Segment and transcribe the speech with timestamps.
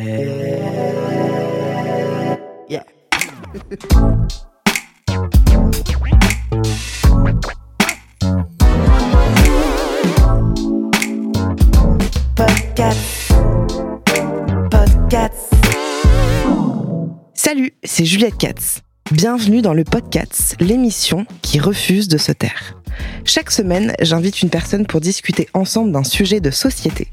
[0.00, 0.16] Podcast.
[14.70, 15.36] Podcast.
[17.34, 18.80] Salut, c'est Juliette Katz.
[19.12, 22.80] Bienvenue dans le Podcast, l'émission qui refuse de se taire.
[23.26, 27.08] Chaque semaine, j'invite une personne pour discuter ensemble d'un sujet de société.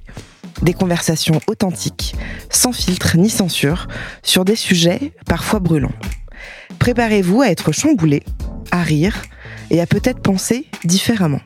[0.61, 2.15] Des conversations authentiques,
[2.49, 3.87] sans filtre ni censure,
[4.23, 5.91] sur des sujets parfois brûlants.
[6.79, 8.23] Préparez-vous à être chamboulé,
[8.71, 9.21] à rire
[9.69, 11.41] et à peut-être penser différemment.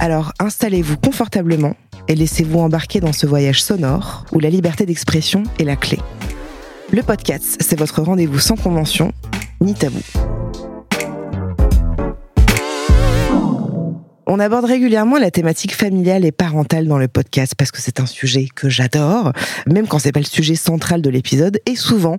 [0.00, 1.76] Alors installez-vous confortablement
[2.08, 5.98] et laissez-vous embarquer dans ce voyage sonore où la liberté d'expression est la clé.
[6.90, 9.12] Le podcast, c'est votre rendez-vous sans convention
[9.60, 10.00] ni tabou.
[14.26, 18.06] On aborde régulièrement la thématique familiale et parentale dans le podcast parce que c'est un
[18.06, 19.32] sujet que j'adore,
[19.66, 21.58] même quand c'est pas le sujet central de l'épisode.
[21.66, 22.18] Et souvent,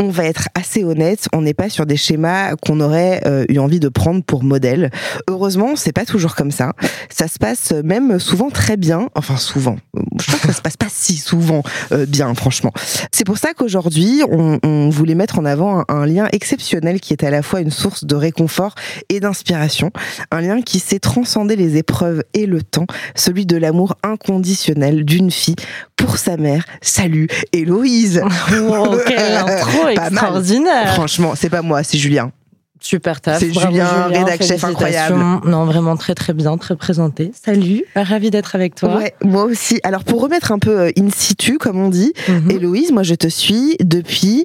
[0.00, 3.58] on va être assez honnête, on n'est pas sur des schémas qu'on aurait euh, eu
[3.58, 4.90] envie de prendre pour modèle.
[5.28, 6.72] Heureusement, c'est pas toujours comme ça.
[7.08, 9.08] Ça se passe même souvent très bien.
[9.14, 9.76] Enfin, souvent.
[10.20, 12.72] Je crois que ça se passe pas si souvent euh, bien, franchement.
[13.12, 17.12] C'est pour ça qu'aujourd'hui, on, on, voulait mettre en avant un, un lien exceptionnel qui
[17.12, 18.74] est à la fois une source de réconfort
[19.08, 19.92] et d'inspiration.
[20.32, 25.30] Un lien qui s'est transcendé les épreuves et le temps, celui de l'amour inconditionnel d'une
[25.30, 25.56] fille
[25.96, 26.64] pour sa mère.
[26.80, 32.32] Salut, Héloïse Wow, quelle intro extraordinaire Franchement, c'est pas moi, c'est Julien.
[32.80, 33.38] Super taf.
[33.38, 35.16] C'est Bravo, Julien, rédac chef incroyable.
[35.46, 37.30] Non, vraiment très très bien, très présenté.
[37.42, 38.96] Salut, ravi d'être avec toi.
[38.96, 39.80] Ouais, moi aussi.
[39.84, 42.50] Alors pour remettre un peu euh, in situ, comme on dit, Mhm.
[42.50, 44.44] Héloïse, moi je te suis depuis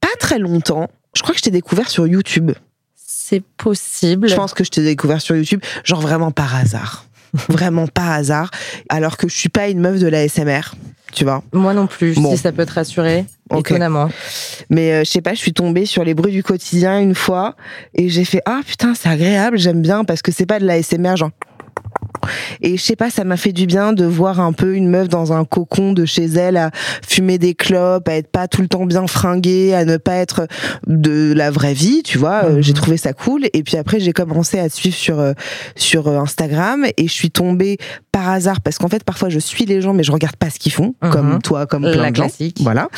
[0.00, 0.88] pas très longtemps.
[1.14, 2.50] Je crois que je t'ai découvert sur YouTube.
[3.30, 4.28] C'est possible.
[4.28, 7.04] Je pense que je t'ai découvert sur YouTube, genre vraiment par hasard.
[7.48, 8.50] vraiment par hasard.
[8.88, 10.74] Alors que je suis pas une meuf de la SMR,
[11.12, 11.44] tu vois.
[11.52, 12.32] Moi non plus, Bon.
[12.32, 13.24] si ça peut te rassurer.
[13.50, 13.70] Ok.
[13.70, 14.10] Étonnamment.
[14.68, 17.54] Mais euh, je sais pas, je suis tombée sur les bruits du quotidien une fois
[17.94, 20.82] et j'ai fait ah putain c'est agréable, j'aime bien parce que c'est pas de la
[20.82, 21.30] SMR genre.
[22.62, 25.08] Et je sais pas, ça m'a fait du bien de voir un peu une meuf
[25.08, 26.70] dans un cocon de chez elle à
[27.06, 30.46] fumer des clopes, à être pas tout le temps bien fringuée, à ne pas être
[30.86, 32.44] de la vraie vie, tu vois.
[32.44, 32.62] Euh, Mhm.
[32.62, 33.46] J'ai trouvé ça cool.
[33.52, 35.32] Et puis après, j'ai commencé à te suivre sur euh,
[35.76, 37.78] sur euh, Instagram et je suis tombée
[38.12, 40.58] par hasard parce qu'en fait parfois je suis les gens mais je regarde pas ce
[40.58, 41.10] qu'ils font, Mhm.
[41.10, 42.22] comme toi, comme La plein de gens.
[42.24, 42.58] classique.
[42.60, 42.88] Voilà.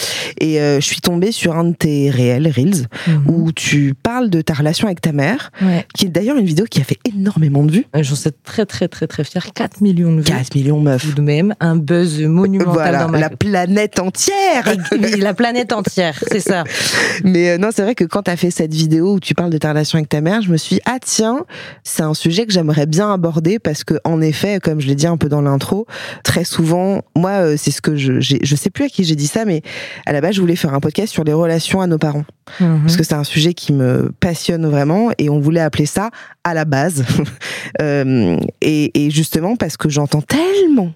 [0.40, 3.24] Et euh, je suis tombée sur un de tes réels, Reels, Mhm.
[3.28, 5.86] où tu parles de ta relation avec ta mère, Ouais.
[5.94, 7.86] qui est d'ailleurs une vidéo qui a fait énormément de vues.
[7.94, 9.46] J'en suis très très très très fière.
[9.54, 10.24] 4 millions de vues.
[10.24, 11.02] 4 millions meuf.
[11.02, 14.66] Tout de même, un buzz monumental Voilà, dans ma la planète entière.
[14.92, 16.64] Et- la planète entière, c'est ça.
[17.24, 19.50] Mais euh, non, c'est vrai que quand tu as fait cette vidéo où tu parles
[19.50, 21.44] de ta relation avec ta mère, je me suis dit, ah tiens,
[21.84, 25.06] c'est un sujet que j'aimerais bien aborder parce que en effet, comme je l'ai dit
[25.06, 25.86] un peu dans l'intro,
[26.24, 29.14] très souvent, moi, euh, c'est ce que je, j'ai- je sais plus à qui j'ai
[29.16, 29.62] dit ça, mais
[30.06, 32.24] à la base, je voulais faire un podcast sur les relations à nos parents.
[32.58, 36.10] parce que c'est un sujet qui me passionne vraiment et on voulait appeler ça
[36.44, 37.04] à la base.
[37.80, 40.92] Euh, et, et justement parce que j'entends tellement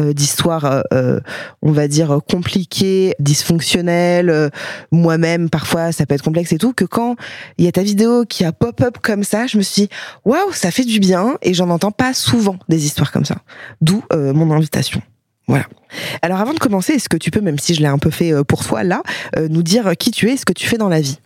[0.00, 1.20] euh, d'histoires, euh, euh,
[1.60, 4.50] on va dire, compliquées, dysfonctionnelles,
[4.90, 7.16] moi-même, parfois, ça peut être complexe et tout, que quand
[7.58, 9.88] il y a ta vidéo qui a pop-up comme ça, je me suis dit,
[10.24, 13.36] waouh, ça fait du bien, et j'en entends pas souvent des histoires comme ça.
[13.82, 15.02] D'où mon invitation.
[15.46, 15.66] Voilà.
[16.22, 18.32] Alors avant de commencer, est-ce que tu peux, même si je l'ai un peu fait
[18.44, 19.02] pour toi là,
[19.50, 21.18] nous dire qui tu es et ce que tu fais dans la vie?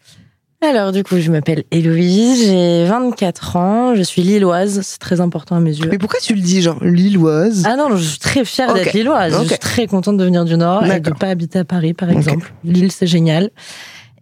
[0.62, 5.54] Alors, du coup, je m'appelle Héloïse, j'ai 24 ans, je suis lilloise, c'est très important
[5.56, 5.88] à mes yeux.
[5.90, 7.62] Mais pourquoi tu le dis, genre lilloise?
[7.66, 9.36] Ah non, je suis très fière d'être lilloise.
[9.42, 12.10] Je suis très contente de venir du Nord et de pas habiter à Paris, par
[12.10, 12.52] exemple.
[12.64, 13.50] Lille, c'est génial.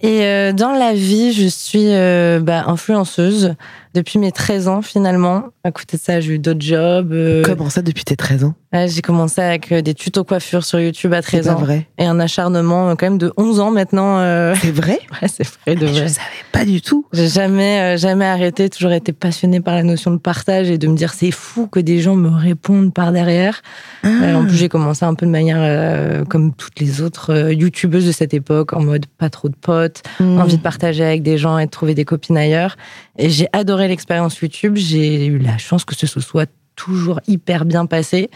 [0.01, 3.55] Et euh, dans la vie, je suis euh, bah, influenceuse
[3.95, 5.45] depuis mes 13 ans, finalement.
[5.63, 7.13] À côté de ça, j'ai eu d'autres jobs.
[7.13, 8.55] euh, Comment ça depuis tes 13 ans?
[8.75, 11.59] Ouais, j'ai commencé avec euh, des tutos coiffure sur YouTube à C'est 13 pas ans.
[11.61, 11.87] vrai.
[11.99, 14.19] Et un acharnement euh, quand même de 11 ans maintenant.
[14.19, 16.09] euh, C'est vrai Ouais, c'est vrai, de Mais Je vrai.
[16.09, 17.07] savais pas du tout.
[17.13, 20.87] J'ai jamais, euh, jamais arrêté, toujours été passionnée par la notion de partage et de
[20.89, 23.63] me dire c'est fou que des gens me répondent par derrière.
[24.05, 28.13] Euh, en plus, j'ai commencé un peu de manière comme toutes les autres youtubeuses de
[28.13, 30.39] cette époque, en mode pas trop de potes, Mmh.
[30.39, 32.77] envie de partager avec des gens et de trouver des copines ailleurs.
[33.19, 34.77] Et j'ai adoré l'expérience YouTube.
[34.77, 38.31] J'ai eu la chance que ce soit toujours hyper bien passé.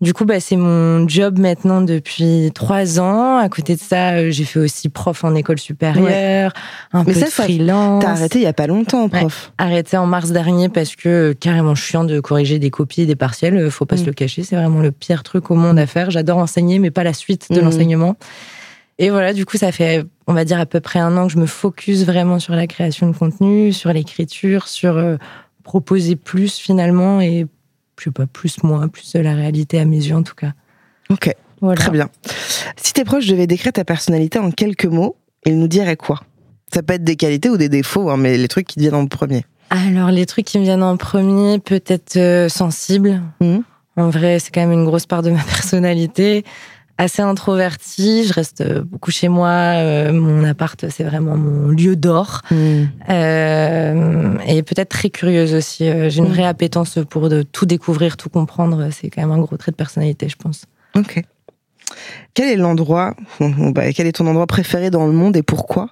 [0.00, 3.38] Du coup, bah, c'est mon job maintenant depuis trois ans.
[3.38, 6.52] À côté de ça, euh, j'ai fait aussi prof en école supérieure,
[6.92, 8.02] un Mais peu ça, de freelance.
[8.02, 9.52] T'as arrêté il y a pas longtemps, prof.
[9.56, 13.16] Arrêté en mars dernier parce que euh, carrément chiant de corriger des copies et des
[13.16, 13.56] partiels.
[13.56, 13.98] euh, Faut pas Mm.
[13.98, 16.10] se le cacher, c'est vraiment le pire truc au monde à faire.
[16.10, 17.64] J'adore enseigner, mais pas la suite de Mm.
[17.64, 18.16] l'enseignement.
[18.98, 21.32] Et voilà, du coup, ça fait, on va dire, à peu près un an que
[21.32, 25.16] je me focus vraiment sur la création de contenu, sur l'écriture, sur euh,
[25.62, 27.46] proposer plus finalement et
[27.98, 30.52] je sais pas, plus moi, plus de la réalité à mes yeux en tout cas.
[31.10, 31.80] Ok, Voilà.
[31.80, 32.08] très bien.
[32.76, 36.20] Si tes proches devaient décrire ta personnalité en quelques mots, ils nous diraient quoi?
[36.72, 38.94] Ça peut être des qualités ou des défauts, hein, mais les trucs qui te viennent
[38.94, 39.44] en premier.
[39.70, 43.22] Alors, les trucs qui me viennent en premier, peut-être euh, sensible.
[43.40, 43.62] Mhm.
[43.96, 46.44] En vrai, c'est quand même une grosse part de ma personnalité.
[46.96, 49.48] Assez introvertie, je reste euh, beaucoup chez moi.
[49.48, 52.40] euh, mon appart, c'est vraiment mon lieu d'or.
[53.10, 55.84] Euh, et peut-être très curieuse aussi.
[56.08, 56.32] J'ai une Mhm.
[56.32, 58.88] vraie appétence pour de tout découvrir, tout comprendre.
[58.92, 60.66] C'est quand même un gros trait de personnalité, je pense.
[60.96, 61.22] Ok.
[62.34, 65.88] Quel est l'endroit, bah, quel est ton endroit préféré dans le monde et pourquoi?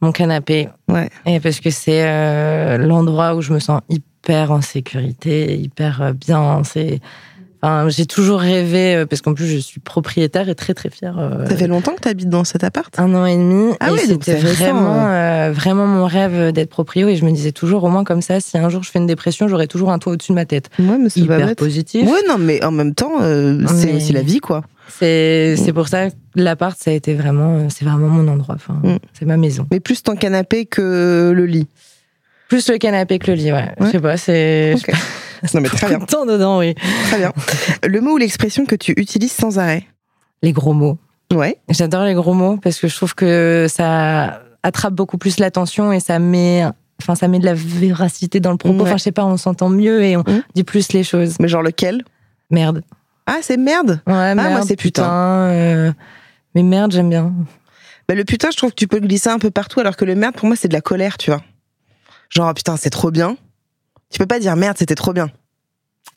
[0.00, 0.68] Mon canapé.
[0.88, 1.10] Ouais.
[1.26, 6.62] Et parce que c'est euh, l'endroit où je me sens hyper en sécurité, hyper bien.
[6.64, 7.00] C'est,
[7.62, 11.18] enfin, j'ai toujours rêvé, euh, parce qu'en plus je suis propriétaire et très très fière.
[11.18, 12.96] euh, Ça fait longtemps que tu habites dans cet appart?
[12.98, 13.72] Un an et demi.
[13.80, 17.08] Ah et oui, c'était vraiment, euh, vraiment mon rêve d'être proprio.
[17.08, 19.06] Et je me disais toujours, au moins comme ça, si un jour je fais une
[19.06, 20.68] dépression, j'aurai toujours un toit au-dessus de ma tête.
[20.78, 22.08] Ouais, mais c'est Hyper positif.
[22.08, 24.62] Ouais, non, mais en même temps, euh, c'est Mais- aussi la vie, quoi.
[24.90, 28.54] C'est, pour ça que l'appart, ça a été vraiment, c'est vraiment mon endroit.
[28.54, 28.96] Enfin, Mm.
[29.12, 29.66] c'est ma maison.
[29.70, 31.66] Mais plus ton canapé que le lit?
[32.48, 33.68] Plus le canapé que le lit, ouais.
[33.80, 34.74] Je sais pas, c'est.
[35.54, 36.74] Non, mais très bien, temps dedans, oui.
[37.08, 37.32] très bien.
[37.86, 39.84] Le mot ou l'expression que tu utilises sans arrêt
[40.42, 40.98] Les gros mots.
[41.32, 41.58] Ouais.
[41.68, 46.00] J'adore les gros mots parce que je trouve que ça attrape beaucoup plus l'attention et
[46.00, 46.64] ça met,
[47.02, 48.76] enfin, ça met de la véracité dans le propos.
[48.78, 48.82] Ouais.
[48.82, 50.42] Enfin, je sais pas, on s'entend mieux et on Mm.
[50.54, 51.36] dit plus les choses.
[51.40, 52.02] Mais genre lequel?
[52.50, 52.82] Merde.
[53.26, 55.04] Ah, c'est merde Ouais, merde, moi, c'est putain.
[55.10, 55.92] euh,
[56.54, 57.32] Mais merde, j'aime bien.
[58.08, 60.06] bah, Le putain, je trouve que tu peux le glisser un peu partout, alors que
[60.06, 61.42] le merde, pour moi, c'est de la colère, tu vois.
[62.30, 63.36] Genre, oh, putain, c'est trop bien.
[64.10, 65.30] Tu peux pas dire merde, c'était trop bien.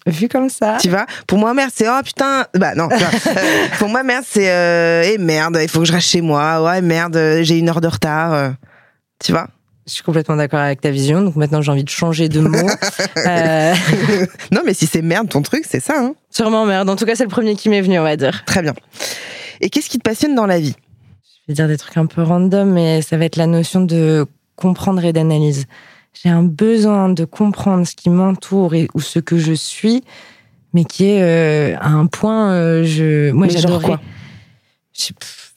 [0.08, 0.78] Vu comme ça.
[0.82, 2.46] Tu vois Pour moi, merde, c'est oh putain.
[2.56, 2.90] Bah non.
[2.92, 2.98] Euh,
[3.80, 6.64] pour moi, merde, c'est euh, eh merde, il faut que je reste chez moi.
[6.64, 8.34] Ouais, merde, euh, j'ai une heure de retard.
[8.34, 8.50] euh.
[9.24, 9.48] Tu vois
[9.86, 11.22] Je suis complètement d'accord avec ta vision.
[11.22, 12.58] Donc maintenant, j'ai envie de changer de mot.
[13.28, 13.76] Euh,
[14.52, 15.94] Non, mais si c'est merde ton truc, c'est ça.
[16.00, 16.90] Hein sûrement merde.
[16.90, 18.44] En tout cas, c'est le premier qui m'est venu, on va dire.
[18.46, 18.74] Très bien.
[19.60, 20.76] Et qu'est-ce qui te passionne dans la vie?
[21.26, 24.26] Je vais dire des trucs un peu random, mais ça va être la notion de
[24.56, 25.66] comprendre et d'analyse.
[26.14, 30.04] J'ai un besoin de comprendre ce qui m'entoure et ou ce que je suis,
[30.74, 32.52] mais qui est euh, à un point.
[32.52, 33.48] euh, je, moi,
[35.20, 35.54] pff,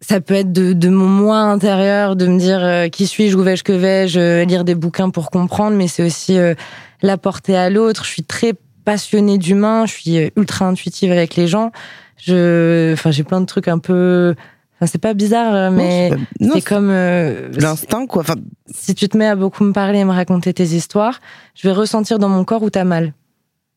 [0.00, 3.42] Ça peut être de, de mon moi intérieur, de me dire euh, qui suis-je, où
[3.42, 6.54] vais-je, que vais-je, euh, lire des bouquins pour comprendre, mais c'est aussi euh,
[7.02, 8.04] l'apporter à l'autre.
[8.04, 11.70] Je suis très passionnée d'humain, je suis euh, ultra intuitive avec les gens.
[12.16, 14.34] Je, enfin, j'ai plein de trucs un peu.
[14.82, 18.22] Enfin, c'est pas bizarre, euh, mais c'est comme euh, l'instinct quoi.
[18.22, 18.34] Enfin,
[18.68, 21.20] si tu te mets à beaucoup me parler et me raconter tes histoires,
[21.54, 23.12] je vais ressentir dans mon corps où t'as mal.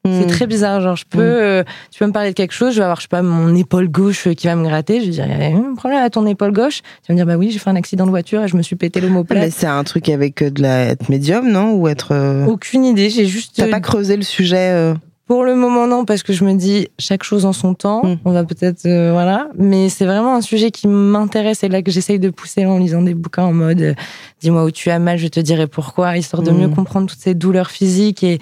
[0.04, 0.28] C'est hmm.
[0.28, 0.82] très bizarre.
[0.82, 1.22] Genre, je peux, Mm.
[1.22, 3.56] euh, tu peux me parler de quelque chose, je vais avoir, je sais pas, mon
[3.56, 5.00] épaule gauche euh, qui va me gratter.
[5.02, 6.82] Je vais dire, il y a un problème à ton épaule gauche.
[7.04, 8.62] Tu vas me dire, bah oui, j'ai fait un accident de voiture et je me
[8.64, 9.52] suis pété Mais l'omoplate.
[9.52, 11.74] c'est un truc avec de la être médium, non?
[11.74, 12.14] Ou être.
[12.14, 13.10] euh, Aucune idée.
[13.12, 13.54] J'ai juste.
[13.58, 14.94] T'as pas creusé le sujet
[15.28, 18.04] Pour le moment, non, parce que je me dis chaque chose en son temps.
[18.06, 18.18] Mm.
[18.26, 19.50] On va peut-être, euh, voilà.
[19.58, 23.02] Mais c'est vraiment un sujet qui m'intéresse et là que j'essaye de pousser en lisant
[23.02, 23.94] des bouquins en mode euh,
[24.40, 26.58] dis-moi où tu as mal, je te dirai pourquoi, histoire de Mm.
[26.58, 28.24] mieux comprendre toutes ces douleurs physiques.
[28.24, 28.38] Et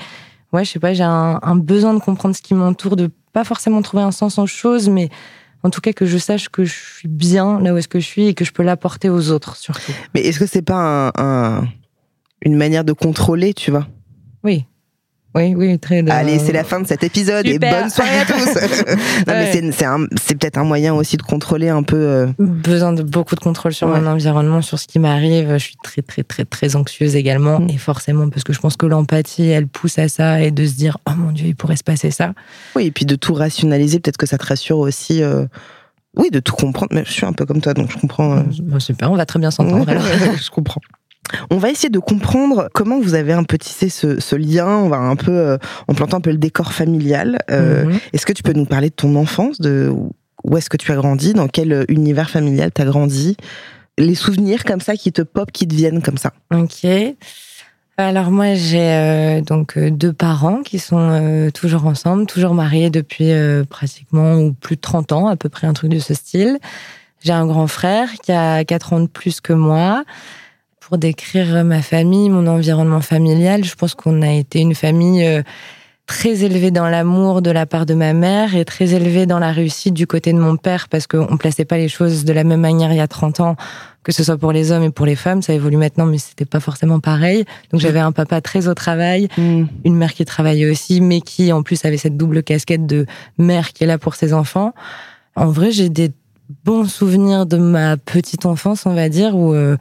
[0.51, 3.46] ouais, je sais pas, j'ai un, un besoin de comprendre ce qui m'entoure, de pas
[3.46, 5.10] forcément trouver un sens en choses, mais
[5.63, 8.05] en tout cas que je sache que je suis bien là où est-ce que je
[8.05, 9.93] suis et que je peux l'apporter aux autres surtout.
[10.13, 11.67] Mais est-ce que c'est pas un, un-
[12.41, 13.88] une manière de contrôler, tu vois?
[14.43, 14.65] Oui.
[15.35, 16.03] Oui, oui, très.
[16.03, 18.33] de- Allez, c'est la fin de cet épisode et bonne soirée à tous.
[19.27, 19.49] Ouais.
[19.51, 21.95] c'est- c'est un- c'est peut-être un moyen aussi de contrôler un peu.
[21.97, 23.99] euh, besoin de beaucoup de contrôle sur Ouais.
[23.99, 25.53] mon environnement, sur ce qui m'arrive.
[25.53, 27.59] Je suis très, très, très, très anxieuse également.
[27.59, 27.69] Mm.
[27.71, 30.73] Et forcément, parce que je pense que l'empathie, elle pousse à ça et de se
[30.75, 32.33] dire, oh mon Dieu, il pourrait se passer ça.
[32.75, 35.23] Oui, et puis de tout rationaliser, peut-être que ça te rassure aussi.
[35.23, 35.45] euh,
[36.15, 36.89] Oui, de tout comprendre.
[36.93, 38.37] Mais je suis un peu comme toi, donc je comprends.
[38.37, 39.85] euh, Bon, super, on va très bien s'entendre.
[40.43, 40.81] je comprends.
[41.50, 44.68] On va essayer de comprendre comment vous avez un peu tissé ce, ce lien.
[44.68, 47.39] On va un peu, euh, on plante un peu le décor familial.
[47.50, 48.00] Euh, Mhm.
[48.13, 49.92] Est-ce que tu peux nous parler de ton enfance, de
[50.44, 53.38] où est-ce que tu as grandi, dans quel euh, univers familial tu as grandi,
[53.98, 56.34] les souvenirs comme ça qui te pop, qui te viennent comme ça.
[56.53, 56.86] Ok.
[57.98, 63.32] Alors moi, j'ai euh, donc deux parents qui sont euh, toujours ensemble, toujours mariés depuis
[63.32, 66.58] euh, pratiquement ou plus de 30 ans, à peu près un truc de ce style.
[67.22, 70.03] J'ai un grand frère qui a 4 ans de plus que moi.
[70.93, 75.41] Pour décrire ma famille, mon environnement familial, je pense qu'on a été une famille euh,
[76.05, 79.51] très élevé dans l'amour de la part de ma mère et très élevé dans la
[79.51, 82.62] réussite du côté de mon père parce qu'on plaçait pas les choses de la même
[82.62, 83.55] manière il y a 30 ans,
[84.03, 85.41] que ce soit pour les hommes et pour les femmes.
[85.41, 87.43] Ça évolue maintenant, mais c'était pas forcément pareil.
[87.71, 89.63] Donc j'avais un papa très au travail, Mm.
[89.85, 93.07] une mère qui travaillait aussi, mais qui en plus avait cette double casquette de
[93.39, 94.75] mère qui est là pour ses enfants.
[95.35, 96.12] En vrai, j'ai des
[96.65, 99.75] bons souvenirs de ma petite enfance, on va dire, où euh,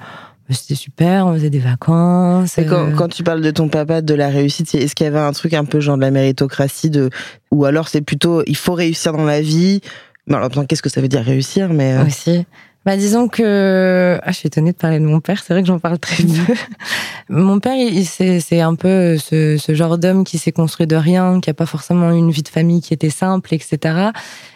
[0.53, 2.59] c'était super, on faisait des vacances.
[2.59, 5.09] Et quand, euh, quand tu parles de ton papa, de la réussite, est-ce qu'il y
[5.09, 7.11] avait un truc un peu genre de la méritocratie de,
[7.51, 9.81] ou alors c'est plutôt il faut réussir dans la vie?
[10.27, 12.45] Mais alors, qu'est-ce que ça veut dire réussir Mais euh, aussi.
[12.85, 15.43] Bah, disons que ah, je suis étonnée de parler de mon père.
[15.45, 16.47] C'est vrai que j'en parle très Mhm.
[16.47, 16.55] peu.
[17.29, 21.41] mon père, il, c'est un peu ce, ce genre d'homme qui s'est construit de rien,
[21.41, 24.11] qui a pas forcément eu une vie de famille qui était simple, etc.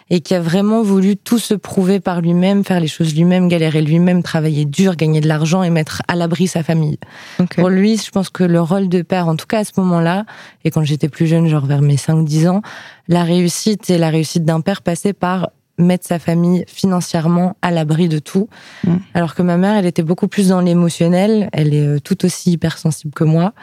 [0.09, 3.81] Et qui a vraiment voulu tout se prouver par lui-même, faire les choses lui-même, galérer
[3.81, 6.97] lui-même, travailler dur, gagner de l'argent et mettre à l'abri sa famille.
[7.57, 10.25] Pour lui, je pense que le rôle de père, en tout cas à ce moment-là,
[10.65, 12.61] et quand j'étais plus jeune, genre vers mes 5-10 ans,
[13.09, 18.07] la réussite et la réussite d'un père passait par mettre sa famille financièrement à l'abri
[18.07, 18.49] de tout.
[18.83, 18.95] Mm.
[19.13, 22.51] Alors que ma mère, elle était beaucoup plus dans l'émotionnel, elle est euh, tout aussi
[22.53, 23.53] hypersensible que moi.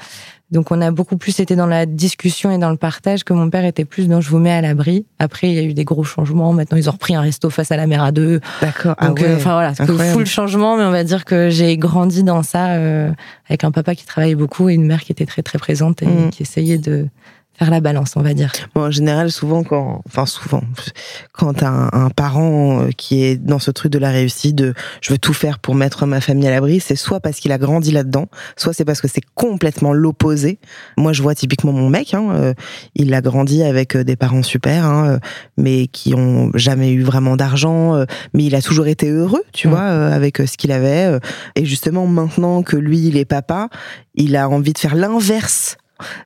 [0.50, 3.50] Donc on a beaucoup plus été dans la discussion et dans le partage que mon
[3.50, 5.04] père était plus dans je vous mets à l'abri.
[5.18, 6.52] Après, il y a eu des gros changements.
[6.52, 8.40] Maintenant, ils ont repris un resto face à la mer à deux.
[8.60, 8.94] D'accord.
[8.98, 9.24] Ah Donc, ouais.
[9.26, 10.16] euh, enfin voilà, c'est que incroyable.
[10.18, 13.10] full changement, mais on va dire que j'ai grandi dans ça euh,
[13.48, 16.06] avec un papa qui travaillait beaucoup et une mère qui était très très présente et
[16.06, 16.30] Mm.
[16.30, 17.08] qui essayait de
[17.58, 18.52] faire la balance, on va dire.
[18.74, 20.62] Bon, en général, souvent quand, enfin souvent,
[21.32, 25.12] quand un, un parent euh, qui est dans ce truc de la réussite, de je
[25.12, 27.90] veux tout faire pour mettre ma famille à l'abri, c'est soit parce qu'il a grandi
[27.92, 30.58] là-dedans, soit c'est parce que c'est complètement l'opposé.
[30.96, 32.54] Moi, je vois typiquement mon mec, hein, euh,
[32.94, 35.18] il a grandi avec euh, des parents super, hein,
[35.56, 39.68] mais qui ont jamais eu vraiment d'argent, euh, mais il a toujours été heureux, tu
[39.68, 39.70] Mm.
[39.70, 41.18] vois, euh, avec ce qu'il avait.
[41.56, 43.68] et justement, maintenant que lui, il est papa,
[44.14, 45.76] il a envie de faire l'inverse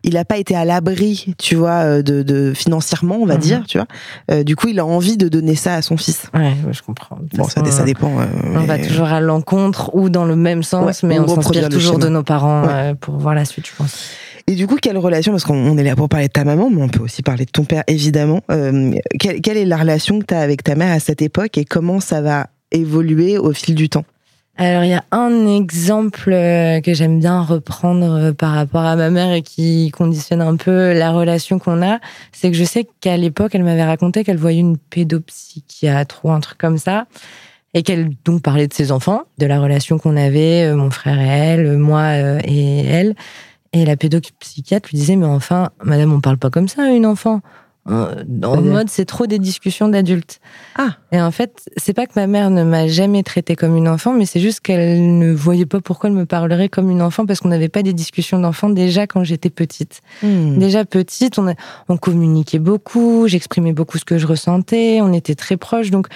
[0.05, 3.41] il n'a pas été à l'abri, tu vois, euh, de, de financièrement, on va Mhm.
[3.41, 3.87] dire, tu vois.
[4.31, 6.29] Euh, du coup, il a envie de donner ça à son fils.
[6.35, 7.17] Ouais, je comprends.
[7.21, 8.19] De Bon, ça, façon, ça dépend.
[8.21, 11.35] euh, On va toujours à l'encontre ou dans le même sens, Ouais, mais on on
[11.37, 12.73] s'inspire toujours de nos parents Ouais.
[12.73, 14.11] euh, pour voir la suite, je pense.
[14.47, 16.71] Et du coup, quelle relation Parce qu'on on est là pour parler de ta maman,
[16.71, 18.41] mais on peut aussi parler de ton père, évidemment.
[18.51, 21.59] Euh, quelle, quelle est la relation que tu as avec ta mère à cette époque
[21.59, 24.05] et comment ça va évoluer au fil du temps?
[24.61, 28.97] Alors, il y a un exemple euh, que j'aime bien reprendre euh, par rapport à
[28.97, 32.01] ma mère et qui conditionne un peu la relation qu'on a.
[32.33, 36.41] C'est que je sais qu'à l'époque, elle m'avait raconté qu'elle voyait une pédopsychiatre ou un
[36.41, 37.07] truc comme ça.
[37.73, 41.21] Et qu'elle donc parlait de ses enfants, de la relation qu'on avait, euh, mon frère
[41.21, 43.15] et elle, moi et elle.
[43.73, 47.07] Et la pédopsychiatre lui disait, mais enfin, madame, on parle pas comme ça à une
[47.07, 47.43] enfant.
[47.91, 50.41] Euh, En mode, c'est trop des discussions d'adultes.
[50.77, 50.97] Ah.
[51.11, 54.13] Et en fait, c'est pas que ma mère ne m'a jamais traitée comme une enfant,
[54.13, 57.41] mais c'est juste qu'elle ne voyait pas pourquoi elle me parlerait comme une enfant parce
[57.41, 60.03] qu'on n'avait pas des discussions d'enfants déjà quand j'étais petite.
[60.23, 60.59] Hmm.
[60.59, 61.55] Déjà petite, on, a-
[61.89, 65.91] on communiquait beaucoup, j'exprimais beaucoup ce que je ressentais, on était très proches.
[65.91, 66.09] Donc,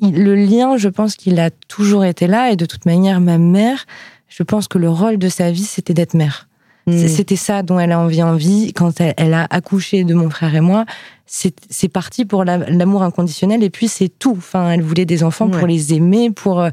[0.00, 2.52] il- le lien, je pense qu'il a toujours été là.
[2.52, 3.84] Et de toute manière, ma mère,
[4.28, 6.46] je pense que le rôle de sa vie, c'était d'être mère.
[6.86, 7.06] Hmm.
[7.08, 8.72] C'était ça dont elle a envie envie.
[8.72, 10.84] Quand elle, elle a accouché de mon frère et moi,
[11.26, 13.62] c'est parti pour la- l'amour inconditionnel.
[13.62, 14.34] Et puis, c'est tout.
[14.36, 16.70] Enfin, elle voulait des enfants pour les aimer, pour euh,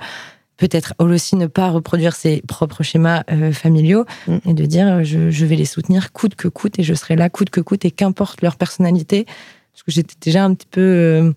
[0.57, 4.37] peut-être elle aussi ne pas reproduire ses propres schémas euh, familiaux Mm.
[4.49, 7.15] et de dire euh, je, je vais les soutenir coûte que coûte et je serai
[7.15, 9.25] là coûte que coûte et qu'importe leur personnalité.
[9.73, 11.35] Parce que j'étais déjà un petit peu,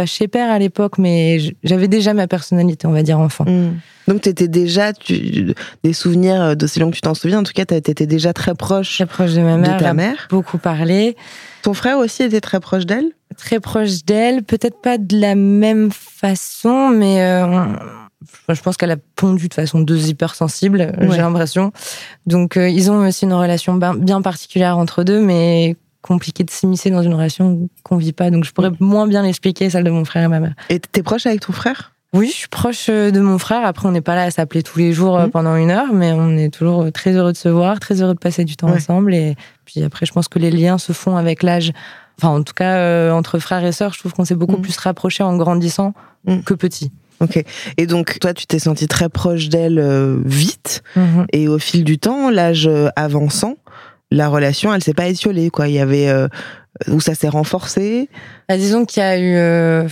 [0.00, 3.44] pas chez père à l'époque, mais j'avais déjà ma personnalité, on va dire enfant.
[3.46, 3.74] Hmm.
[4.08, 5.52] Donc, tu étais déjà, tu,
[5.84, 8.32] des souvenirs euh, d'aussi long que tu t'en souviens, en tout cas, tu étais déjà
[8.32, 10.26] très proche Très proche de ma mère, ta a mère.
[10.30, 11.16] beaucoup parlé.
[11.62, 13.10] Ton frère aussi était très proche d'elle?
[13.36, 17.66] Très proche d'elle, peut-être pas de la même façon, mais euh,
[18.48, 21.08] je pense qu'elle a pondu de façon deux hypersensibles, euh, Ouais.
[21.12, 21.70] j'ai l'impression.
[22.26, 26.50] Donc euh, ils ont aussi une relation ben- bien particulière entre deux, mais compliqué de
[26.50, 28.30] s'immiscer dans une relation qu'on vit pas.
[28.30, 30.54] Donc je pourrais moins bien l'expliquer, celle de mon frère et ma mère.
[30.68, 31.92] Et t'es proche avec ton frère?
[32.12, 33.64] Oui, je suis proche euh, de mon frère.
[33.64, 35.30] Après, on n'est pas là à s'appeler tous les jours euh, Mhm.
[35.30, 38.14] pendant une heure, mais on est toujours euh, très heureux de se voir, très heureux
[38.14, 38.74] de passer du temps Ouais.
[38.78, 39.14] ensemble.
[39.14, 41.70] Et puis après, je pense que les liens se font avec l'âge.
[42.18, 44.62] Enfin, en tout cas, euh, entre frères et sœurs, je trouve qu'on s'est beaucoup Mhm.
[44.62, 45.94] plus rapprochés en grandissant
[46.26, 46.42] Mhm.
[46.42, 46.90] que petit.
[47.20, 47.44] Ok.
[47.76, 50.82] Et donc, toi, tu t'es senti très proche d'elle euh, vite.
[51.32, 53.54] Et au fil du temps, l'âge avançant,
[54.10, 55.68] la relation, elle s'est pas étiolée, quoi.
[55.68, 56.28] Il y avait euh,
[56.88, 58.08] où ça s'est renforcé.
[58.48, 59.88] Bah, disons qu'il y a eu euh,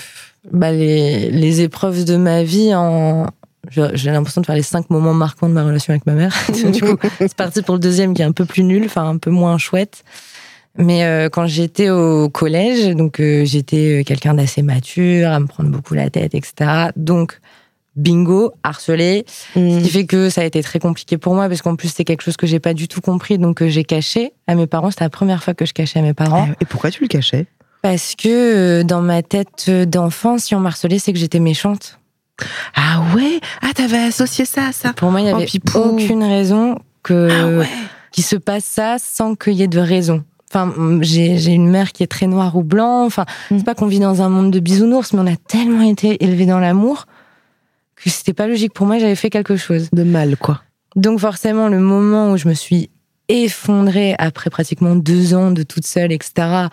[0.53, 3.27] bah, les, les épreuves de ma vie en.
[3.71, 6.35] J'ai l'impression de faire les cinq moments marquants de ma relation avec ma mère.
[6.73, 9.19] du coup, c'est parti pour le deuxième qui est un peu plus nul, enfin un
[9.19, 10.05] peu moins chouette.
[10.79, 15.71] Mais euh, quand j'étais au collège, donc euh, j'étais quelqu'un d'assez mature, à me prendre
[15.71, 16.91] beaucoup la tête, etc.
[16.97, 17.41] Donc
[17.99, 19.25] bingo, harcelé.
[19.55, 19.83] Ce Mm.
[19.83, 22.23] qui fait que ça a été très compliqué pour moi parce qu'en plus c'est quelque
[22.23, 24.91] chose que j'ai pas du tout compris donc que j'ai caché à mes parents.
[24.91, 27.47] C'était la première fois que je cachais à mes parents Et pourquoi tu le cachais?
[27.83, 28.29] Parce que
[28.81, 31.99] euh, dans ma tête d'enfant, si on m'harcelait, c'est que j'étais méchante.
[32.75, 33.41] Ah ouais?
[33.63, 34.93] Ah, t'avais associé ça à ça?
[34.93, 37.69] Pour moi, il y Oh, avait aucune raison que Ah ouais
[38.11, 40.25] qu'il se passe ça sans qu'il y ait de raison.
[40.51, 43.05] Enfin, j'ai une mère qui est très noire ou blanc.
[43.05, 43.59] Enfin, Mm.
[43.59, 46.47] c'est pas qu'on vit dans un monde de bisounours, mais on a tellement été élevés
[46.47, 47.07] dans l'amour
[48.05, 48.99] que c'était pas logique pour moi.
[48.99, 49.89] J'avais fait quelque chose.
[49.93, 50.63] De mal, quoi.
[50.97, 52.91] Donc forcément, le moment où je me suis
[53.29, 56.67] effondrée après pratiquement deux ans de toute seule, etc.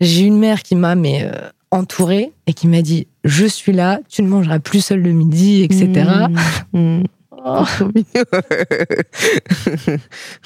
[0.00, 1.32] J'ai une mère qui m'a mais euh,
[1.70, 5.62] entourée et qui m'a dit je suis là, tu ne mangeras plus seule le midi,
[5.62, 6.08] etc.
[6.72, 6.78] Mm.
[6.78, 7.04] Mm.
[7.44, 7.64] Oh.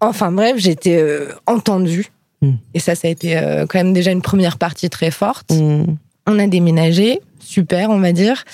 [0.00, 2.06] Enfin bref, j'étais euh, entendue.
[2.42, 2.52] Mm.
[2.74, 5.50] Et ça, ça a été euh, quand même déjà une première partie très forte.
[5.50, 8.44] On a déménagé, super, on va dire.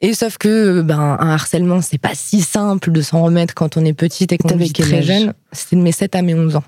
[0.00, 3.84] Et sauf que ben un harcèlement, c'est pas si simple de s'en remettre quand on
[3.84, 5.32] est petite et qu'on quel très jeune.
[5.52, 6.64] C'était de mes 7 à mes 11 ans.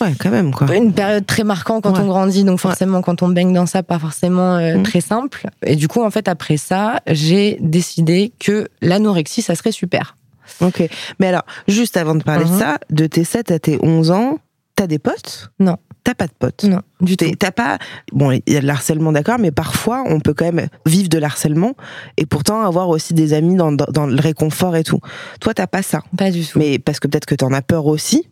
[0.00, 0.74] Ouais, quand même, quoi.
[0.74, 2.00] Une période très marquante quand Ouais.
[2.00, 4.82] on grandit, donc forcément quand on baigne dans ça, pas forcément euh, Mm.
[4.82, 5.48] très simple.
[5.64, 10.16] Et du coup, en fait, après ça, j'ai décidé que l'anorexie, ça serait super.
[10.60, 10.82] Ok.
[11.20, 12.58] Mais alors, juste avant de parler de Mhm.
[12.58, 14.38] ça, de tes 7 à tes 11 ans,
[14.76, 15.50] t'as des potes?
[15.60, 15.76] Non.
[16.04, 17.24] T'as pas de potes Non, du tout.
[17.38, 17.78] T'as pas.
[18.12, 21.16] Bon, il y a de l'harcèlement, d'accord, mais parfois, on peut quand même vivre de
[21.16, 21.74] l'harcèlement
[22.18, 25.00] et pourtant avoir aussi des amis dans, dans, dans le réconfort et tout.
[25.40, 26.02] Toi, t'as pas ça.
[26.16, 26.58] Pas du tout.
[26.58, 28.28] Mais parce que peut-être que t'en as peur aussi.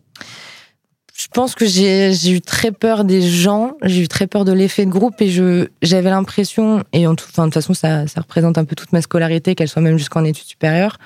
[1.15, 4.85] Je pense que j'ai eu très peur des gens, j'ai eu très peur de l'effet
[4.85, 8.21] de groupe et je j'avais l'impression, et en tout, enfin, de toute façon ça, ça
[8.21, 10.97] représente un peu toute ma scolarité, qu'elle soit même jusqu'en études supérieures,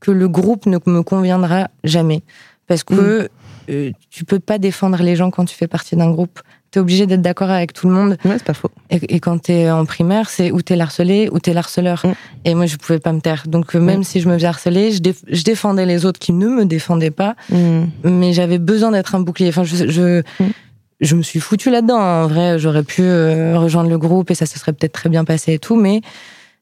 [0.00, 2.24] que le groupe ne me conviendra jamais.
[2.66, 3.28] Parce que
[3.70, 6.40] euh, tu peux pas défendre les gens quand tu fais partie d'un groupe.
[6.70, 8.16] Tu es obligé d'être d'accord avec tout le monde.
[8.24, 8.70] Ouais, c'est pas faux.
[8.90, 12.04] Et, et quand tu es en primaire, c'est ou t'es l'harcelé ou t'es l'harceleur.
[12.04, 12.12] Mm.
[12.46, 13.44] Et moi, je pouvais pas me taire.
[13.46, 16.32] Donc, euh, même si je me faisais harceler, je, déf- je défendais les autres qui
[16.32, 17.84] ne me défendaient pas Mm.
[18.04, 19.50] mais j'avais besoin d'être un bouclier.
[19.50, 20.50] Enfin, je, je, Mm.
[21.00, 21.98] je me suis foutue là-dedans.
[22.00, 25.24] En vrai, j'aurais pu euh, rejoindre le groupe et ça se serait peut-être très bien
[25.24, 26.00] passé et tout, mais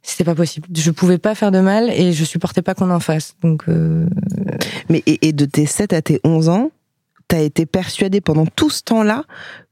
[0.03, 0.67] c'était pas possible.
[0.77, 3.35] Je pouvais pas faire de mal et je supportais pas qu'on en fasse.
[3.43, 4.05] Donc, euh,
[4.91, 6.71] Mais et, et de tes 7 à tes 11 ans,
[7.33, 9.25] t'as été persuadé pendant tout ce temps-là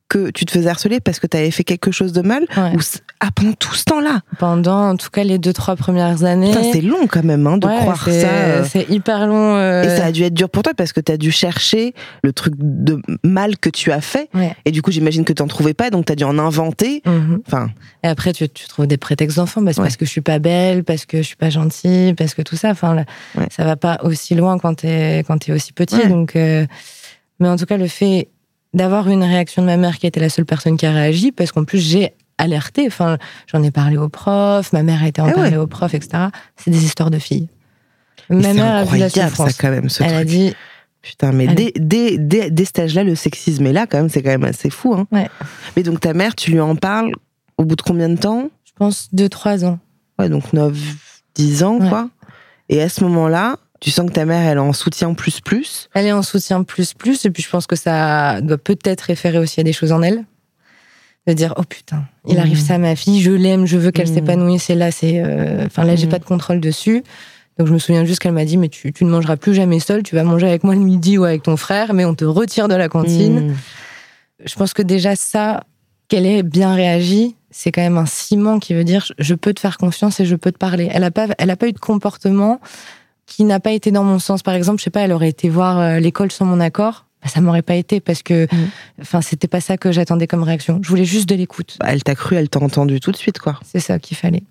[0.09, 2.75] que tu te faisais harceler parce que t'avais fait quelque chose de mal ouais.
[2.75, 2.81] ou
[3.21, 4.23] ah, pendant tout ce temps-là?
[4.41, 6.53] Pendant en tout cas les deux trois premières années.
[6.73, 8.11] C'est long quand même hein, de Ouais, croire ça.
[8.11, 8.65] euh.
[8.69, 9.55] C'est hyper long.
[9.55, 11.95] euh, Et ça a dû être dur pour toi parce que t'as dû chercher
[12.25, 14.31] le truc de mal que tu as fait.
[14.35, 14.57] Ouais.
[14.65, 17.03] Et du coup, j'imagine que t'en trouvais pas, donc t'as dû en inventer.
[17.07, 17.43] mhm.
[17.47, 17.69] Enfin,
[18.03, 21.05] Et après, tu, tu trouves des prétextes d'enfant, parce que je suis pas belle, parce
[21.07, 22.71] que je suis pas gentille, parce que tout ça.
[22.71, 23.05] Enfin, là,
[23.51, 26.09] ça va pas aussi loin quand t'es quand t'es aussi petit.
[26.09, 26.67] Donc, euh,
[27.41, 28.29] mais en tout cas, le fait
[28.75, 31.51] d'avoir une réaction de ma mère qui était la seule personne qui a réagi, parce
[31.53, 32.87] qu'en plus j'ai alerté.
[32.87, 33.19] Enfin,
[33.53, 35.35] j'en ai parlé aux profs, ma mère a été en Ah ouais.
[35.35, 36.27] parler aux profs, etc.
[36.57, 37.49] C'est des histoires de filles.
[38.31, 39.57] mais Ma mère a vu la incroyable ça souffrance.
[39.59, 40.55] quand même, ce Elle a dit,
[41.03, 44.23] Putain, mais dès, dès, dès, dès cet âge-là, le sexisme est là quand même, c'est
[44.23, 44.95] quand même assez fou.
[44.95, 45.07] Hein.
[45.11, 45.29] Ouais.
[45.77, 47.13] Mais donc ta mère, tu lui en parles
[47.57, 48.51] au bout de combien de temps?
[48.65, 49.79] Je pense, deux, trois ans.
[50.19, 50.75] Ouais, donc 9,
[51.35, 51.89] 10 ans, Ouais.
[51.89, 52.09] quoi.
[52.69, 55.89] Et à ce moment-là, tu sens que ta mère, elle est en soutien plus plus?
[55.95, 59.39] Elle est en soutien plus plus, et puis je pense que ça doit peut-être référer
[59.39, 60.25] aussi à des choses en elle.
[61.27, 62.41] De dire, oh putain, il Mhm.
[62.41, 64.15] arrive ça à ma fille, je l'aime, je veux qu'elle Mhm.
[64.15, 65.23] s'épanouisse, et là, c'est.
[65.25, 66.11] euh, Enfin, là, j'ai Mhm.
[66.13, 67.03] pas de contrôle dessus.
[67.59, 69.81] Donc, je me souviens juste qu'elle m'a dit, mais tu, tu ne mangeras plus jamais
[69.81, 72.25] seule, tu vas manger avec moi le midi ou avec ton frère, mais on te
[72.25, 73.55] retire de la cantine.
[74.43, 75.65] Je pense que déjà, ça,
[76.09, 79.61] qu'elle ait bien réagi, c'est quand même un ciment qui veut dire, je peux te
[79.61, 80.89] faire confiance et je peux te parler.
[80.91, 82.61] Elle a pas, elle a pas eu de comportement
[83.31, 84.43] qui n'a pas été dans mon sens.
[84.43, 87.07] Par exemple, je sais pas, elle aurait été voir euh, l'école sans mon accord.
[87.23, 88.69] Bah, ça m'aurait pas été parce que, Mhm.
[89.03, 90.81] enfin, c'était pas ça que j'attendais comme réaction.
[90.83, 91.77] Je voulais juste de l'écoute.
[91.79, 93.61] Bah, elle t'a cru, elle t'a entendu tout de suite, quoi.
[93.65, 94.43] C'est ça qu'il fallait.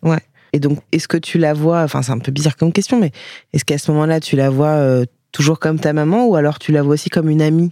[0.53, 3.11] Et donc, est-ce que tu la vois, enfin, c'est un peu bizarre comme question, mais
[3.53, 6.71] est-ce qu'à ce moment-là, tu la vois euh, toujours comme ta maman ou alors tu
[6.71, 7.71] la vois aussi comme une amie?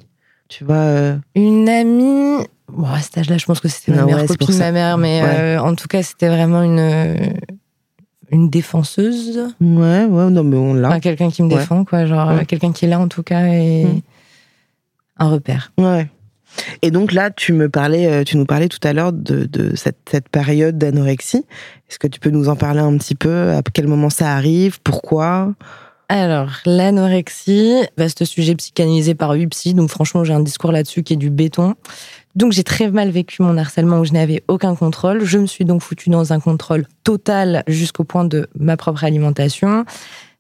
[0.50, 4.22] Tu vois euh, Une amie, bon, à cet âge-là, je pense que c'était ma meilleure
[4.22, 5.28] ouais, copine, ma mère, mais Ouais.
[5.30, 6.80] euh, en tout cas, c'était vraiment une
[8.32, 9.38] une défenseuse.
[9.62, 10.90] Ouais, ouais, non, mais on l'a.
[10.90, 11.60] Enfin, quelqu'un qui me Ouais.
[11.60, 12.06] défend, quoi.
[12.06, 12.46] Genre, Ouais.
[12.46, 14.02] quelqu'un qui est là, en tout cas, et Mm.
[15.20, 15.72] un repère.
[15.78, 16.08] Ouais.
[16.82, 19.76] Et donc là, tu me parlais, euh, tu nous parlais tout à l'heure de, de
[19.76, 21.46] cette, cette période d'anorexie.
[21.90, 23.52] Est-ce que tu peux nous en parler un petit peu?
[23.52, 24.80] À quel moment ça arrive?
[24.84, 25.54] Pourquoi?
[26.10, 31.18] Alors, l'anorexie, vaste sujet psychanalysé par psy, donc franchement, j'ai un discours là-dessus qui est
[31.18, 31.76] du béton.
[32.36, 35.24] Donc, j'ai très mal vécu mon harcèlement où je n'avais aucun contrôle.
[35.24, 39.86] Je me suis donc foutue dans un contrôle total jusqu'au point de ma propre alimentation.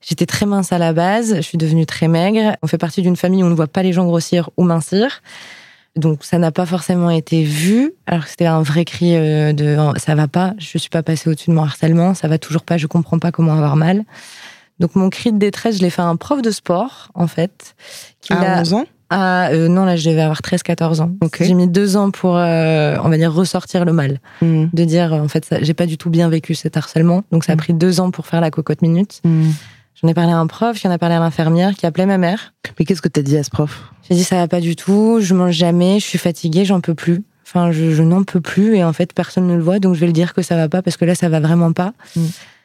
[0.02, 2.56] J'étais très mince à la base, je suis devenue très maigre.
[2.62, 5.21] On fait partie d'une famille où on ne voit pas les gens grossir ou mincir.
[5.95, 9.76] Donc ça n'a pas forcément été vu, alors que c'était un vrai cri euh, de
[9.97, 12.78] ça va pas, je suis pas passée au-dessus de mon harcèlement, ça va toujours pas,
[12.78, 14.04] je comprends pas comment avoir mal.
[14.80, 17.76] Donc mon cri de détresse, je l'ai fait à un prof de sport, en fait.
[18.21, 18.86] Qui à 11 ans?
[19.10, 21.12] Ah, non, là, je devais avoir 13-14 ans.
[21.39, 24.20] J'ai mis deux ans pour, euh, on va dire, ressortir le mal.
[24.41, 24.65] Hmm.
[24.74, 27.24] De dire, en fait, j'ai pas du tout bien vécu cet harcèlement.
[27.32, 27.60] Donc, ça a hmm.
[27.60, 29.22] pris deux ans pour faire la cocotte minute.
[29.24, 29.52] Hmm.
[30.02, 32.54] J'en ai parlé à un prof, j'en ai parlé à l'infirmière qui appelait ma mère.
[32.78, 33.91] Mais qu'est-ce que tu as dit à ce prof?
[34.08, 36.93] J'ai dit, ça va pas du tout, je mange jamais, je suis fatiguée, j'en peux
[36.93, 37.24] plus.
[37.48, 40.08] Enfin, je, n'en peux plus et en fait, personne ne le voit, donc je vais
[40.08, 41.93] le dire que ça va pas parce que là, ça va vraiment pas.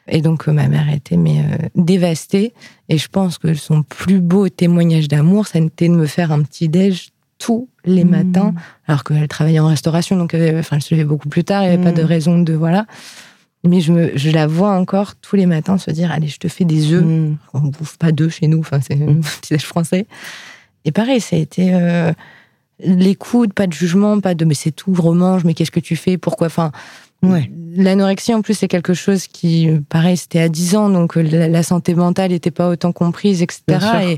[0.07, 2.53] Et donc, euh, ma mère était mais, euh, dévastée.
[2.89, 6.41] Et je pense que son plus beau témoignage d'amour, ça était de me faire un
[6.43, 8.09] petit déj tous les mmh.
[8.09, 8.53] matins,
[8.87, 11.67] alors qu'elle travaillait en restauration, donc euh, enfin, elle se levait beaucoup plus tard, il
[11.67, 12.05] n'y avait pas de mmh.
[12.05, 12.53] raison de.
[12.53, 12.85] Voilà.
[13.65, 16.47] Mais je, me, je la vois encore tous les matins se dire Allez, je te
[16.47, 17.03] fais des œufs.
[17.03, 17.37] Mmh.
[17.53, 20.05] On ne bouffe pas d'œufs chez nous, enfin, c'est un petit déj français.
[20.85, 21.73] Et pareil, ça a été
[22.79, 26.17] l'écoute, pas de jugement, pas de mais c'est tout, remange, mais qu'est-ce que tu fais?
[26.17, 26.47] Pourquoi?
[26.47, 26.71] Enfin,
[27.23, 27.49] Ouais.
[27.75, 31.95] L'anorexie, en plus, c'est quelque chose qui, pareil, c'était à 10 ans, donc la, santé
[31.95, 33.63] mentale n'était pas autant comprise, etc.
[34.03, 34.17] Et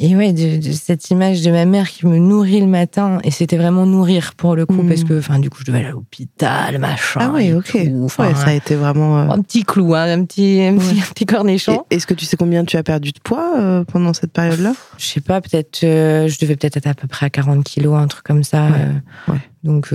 [0.00, 3.84] ouais, de, cette image de ma mère qui me nourrit le matin, et c'était vraiment
[3.84, 5.08] nourrir pour le coup, parce mm.
[5.08, 7.20] que, enfin, du coup, je devais aller à l'hôpital, machin.
[7.20, 7.74] Ah oui, ok.
[7.74, 9.18] ouais, ça a été vraiment.
[9.18, 11.84] Euh, un petit clou, hein, un petit, un petit, cornichon.
[11.90, 14.72] Est-ce que tu sais combien tu as perdu de poids euh, pendant cette période-là?
[14.98, 17.98] Je sais pas, peut-être, euh, je devais peut-être être à peu près à 40 kilos,
[17.98, 18.68] un truc comme ça.
[19.26, 19.34] Ouais.
[19.64, 19.92] donc,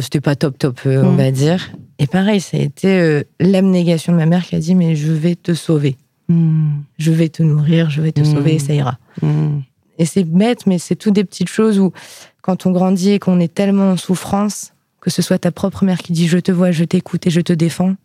[0.00, 1.16] c'était pas top, top, on mm.
[1.16, 1.70] va dire.
[2.00, 5.36] Et pareil, ça a été l'abnégation de ma mère qui a dit, mais je vais
[5.36, 5.96] te sauver.
[6.30, 6.82] Hmm.
[6.96, 8.60] Je vais te nourrir, je vais te sauver, hmm.
[8.60, 8.98] ça ira.
[9.20, 9.58] Hmm.
[9.98, 11.92] Et c'est bête, mais c'est tout des petites choses où,
[12.40, 15.98] quand on grandit et qu'on est tellement en souffrance, que ce soit ta propre mère
[15.98, 17.96] qui dit je te vois, je t'écoute et je te défends,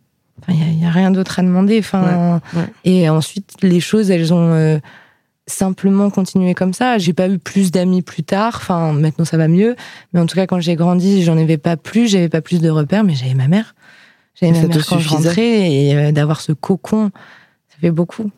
[0.49, 1.79] il n'y a, rien d'autre à demander.
[1.79, 2.41] Enfin,
[2.83, 4.79] Et ensuite, les choses, elles ont euh,
[5.47, 6.97] simplement continué comme ça.
[6.97, 8.55] J'ai pas eu plus d'amis plus tard.
[8.57, 9.75] Enfin, maintenant ça va mieux.
[10.13, 12.69] Mais en tout cas, quand j'ai grandi, j'en avais pas plus, j'avais pas plus de
[12.69, 13.75] repères, mais j'avais ma mère.
[14.39, 17.11] J'avais ma mère quand je rentrais et euh, d'avoir ce cocon
[17.75, 18.31] ça fait beaucoup.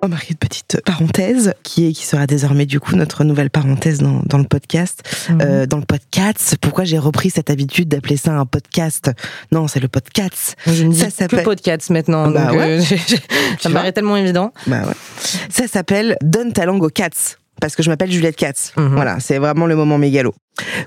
[0.00, 3.50] On va marquer une petite parenthèse qui est qui sera désormais du coup notre nouvelle
[3.50, 5.40] parenthèse dans, dans le podcast, mhm.
[5.42, 6.56] euh, dans le podcast.
[6.60, 9.10] Pourquoi j'ai repris cette habitude d'appeler ça un podcast?
[9.50, 10.56] Non, c'est le podcast.
[10.66, 12.30] Je ne ça s'appelle podcast maintenant.
[12.30, 12.78] Bah donc ouais.
[12.92, 13.16] euh,
[13.58, 14.52] ça me paraît tellement évident.
[14.68, 14.94] Bah ouais.
[15.50, 18.72] Ça s'appelle Donne ta langue aux cats parce que je m'appelle Juliette Katz.
[18.76, 18.94] Mhm.
[18.94, 20.32] Voilà, c'est vraiment le moment mégalo.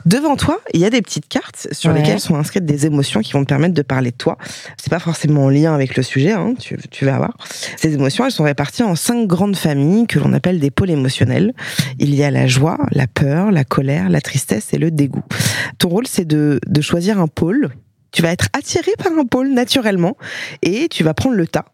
[0.05, 3.33] Devant toi, il y a des petites cartes sur lesquelles sont inscrites des émotions qui
[3.33, 4.37] vont te permettre de parler de toi.
[4.77, 7.37] C'est pas forcément en lien avec le sujet, hein, tu, tu, vas voir.
[7.77, 11.53] Ces émotions, elles sont réparties en cinq grandes familles que l'on appelle des pôles émotionnels.
[11.99, 15.23] Il y a la joie, la peur, la colère, la tristesse et le dégoût.
[15.77, 17.69] Ton rôle, c'est de, de choisir un pôle.
[18.11, 20.17] Tu vas être attiré par un pôle naturellement
[20.61, 21.65] et tu vas prendre le tas.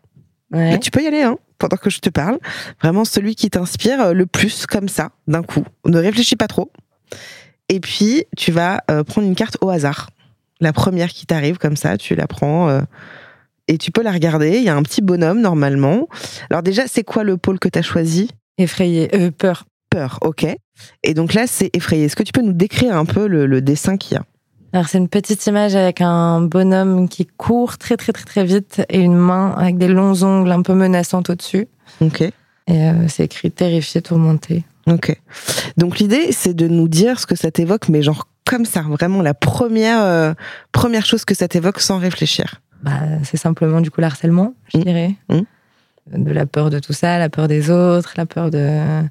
[0.51, 0.79] Ouais.
[0.79, 2.39] tu peux y aller, hein pendant que je te parle.
[2.81, 5.63] Vraiment celui qui t'inspire euh, le plus comme ça, d'un coup.
[5.85, 6.71] Ne réfléchis pas trop.
[7.69, 10.09] Et puis, tu vas euh, prendre une carte au hasard.
[10.59, 12.81] La première qui t'arrive comme ça, tu la prends euh,
[13.67, 14.57] et tu peux la regarder.
[14.57, 16.07] Il y a un petit bonhomme normalement.
[16.49, 18.29] Alors déjà, c'est quoi le pôle que tu as choisi?
[18.57, 19.65] Effrayé, peur.
[19.89, 20.45] Peur, ok.
[21.03, 22.05] Et donc là, c'est effrayé.
[22.05, 24.23] Est-ce que tu peux nous décrire un peu le, le dessin qu'il y a?
[24.73, 28.81] Alors c'est une petite image avec un bonhomme qui court très très très très vite
[28.89, 31.67] et une main avec des longs ongles un peu menaçantes au-dessus.
[32.01, 32.21] Ok.
[32.21, 32.31] Et
[32.69, 34.65] euh, c'est écrit terrifié, tourmenté.
[34.87, 35.15] Ok.
[35.77, 39.21] Donc l'idée c'est de nous dire ce que ça t'évoque, mais genre comme ça, vraiment
[39.21, 40.33] la première euh,
[40.71, 42.61] première chose que ça t'évoque sans réfléchir.
[42.83, 44.83] Bah c'est simplement du coup l'harcèlement, je mmh.
[44.83, 45.15] dirais.
[45.29, 45.41] Mmh.
[46.17, 49.03] De la peur de tout ça, la peur des autres, la peur de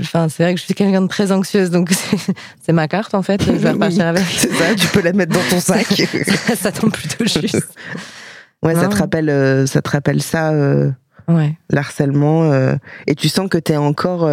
[0.00, 1.90] enfin, c'est vrai que je suis quelqu'un de très anxieuse, donc
[2.60, 3.42] c'est ma carte en fait.
[3.42, 4.24] Je vais repartir avec.
[4.24, 5.86] C'est ça, tu peux la mettre dans ton sac.
[6.56, 7.66] ça, tombe plutôt juste.
[8.62, 10.90] Ouais, ça te rappelle, euh, ça te rappelle ça, euh,
[11.28, 11.56] ouais.
[11.70, 12.74] l'harcèlement, euh,
[13.06, 14.28] et tu sens que tu es encore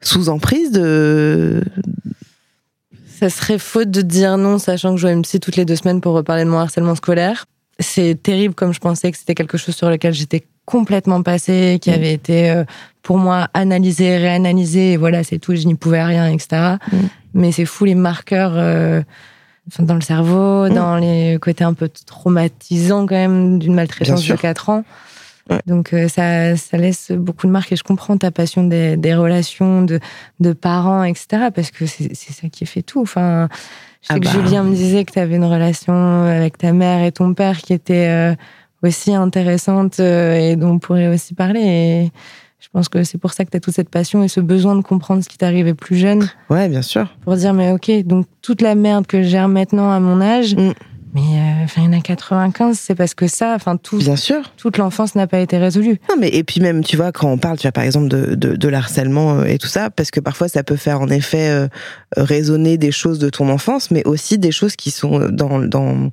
[0.00, 1.62] sous emprise de.
[3.18, 5.76] Ça serait faute de dire non, sachant que je vois une psy toutes les deux
[5.76, 7.46] semaines pour reparler de mon harcèlement scolaire.
[7.78, 11.90] C'est terrible comme je pensais que c'était quelque chose sur lequel j'étais complètement passé, qui
[11.90, 11.94] mm.
[11.94, 12.64] avait été euh,
[13.02, 16.76] pour moi analysé, réanalysé, et voilà, c'est tout, je n'y pouvais rien, etc.
[16.90, 16.96] Mm.
[17.34, 19.02] Mais c'est fou les marqueurs euh,
[19.78, 20.74] dans le cerveau, mm.
[20.74, 24.84] dans les côtés un peu traumatisants quand même d'une maltraitance de 4 ans.
[25.66, 29.14] Donc euh, ça, ça laisse beaucoup de marques et je comprends ta passion des, des
[29.14, 30.00] relations de,
[30.40, 31.48] de parents, etc.
[31.54, 33.00] Parce que c'est ça qui fait tout.
[33.00, 33.48] Enfin,
[34.00, 34.30] je sais ah que bah.
[34.30, 37.72] Julien me disait que tu avais une relation avec ta mère et ton père qui
[37.72, 38.36] était
[38.82, 41.60] aussi intéressante euh, et dont on pourrait aussi parler.
[41.60, 42.10] Et
[42.58, 44.76] je pense que c'est pour ça que tu as toute cette passion et ce besoin
[44.76, 46.28] de comprendre ce qui t'arrivait plus jeune.
[46.50, 47.08] Ouais, bien sûr.
[47.22, 50.54] Pour dire, mais ok, donc toute la merde que je gère maintenant à mon âge,
[50.54, 50.72] mm.
[51.14, 54.16] Mais euh, enfin, il y en a 95, c'est parce que ça, enfin, tout, Bien
[54.16, 54.40] sûr.
[54.56, 56.00] toute l'enfance n'a pas été résolue.
[56.08, 58.34] Non, mais et puis même, tu vois, quand on parle, tu vois, par exemple, de,
[58.34, 61.50] de, de l'harcèlement euh, et tout ça, parce que parfois ça peut faire en effet
[61.50, 61.68] euh,
[62.16, 66.10] résonner des choses de ton enfance, mais aussi des choses qui sont dans, dans,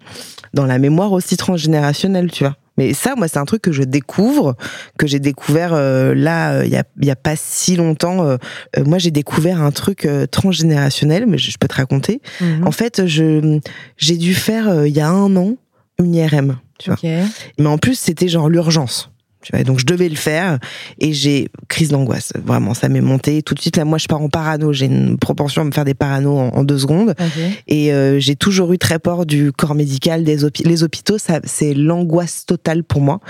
[0.54, 2.58] dans la mémoire aussi transgénérationnelle, tu vois.
[2.80, 4.56] Mais ça, moi, c'est un truc que je découvre,
[4.98, 8.24] que j'ai découvert euh, là, euh, il y, a, y a pas si longtemps.
[8.24, 8.38] euh,
[8.86, 12.22] moi, j'ai découvert un truc transgénérationnel, mais je, je peux te raconter.
[12.40, 12.66] Mhm.
[12.66, 13.60] En fait, je
[13.98, 15.56] j'ai dû faire il y a un an
[16.00, 17.00] une IRM, tu vois.
[17.60, 19.12] Mais en plus, c'était genre l'urgence.
[19.42, 20.60] Tu vois, donc je devais le faire
[21.00, 22.34] et j'ai crise d'angoisse.
[22.44, 23.42] Vraiment, ça m'est monté.
[23.42, 24.74] Tout de suite, là, moi, je pars en parano.
[24.74, 27.16] J'ai une propension à me faire des paranos en, en deux secondes.
[27.68, 30.70] Et euh, j'ai toujours eu très peur du corps médical, des hôpitaux.
[30.70, 33.22] Les hôpitaux, ça, c'est l'angoisse totale pour moi.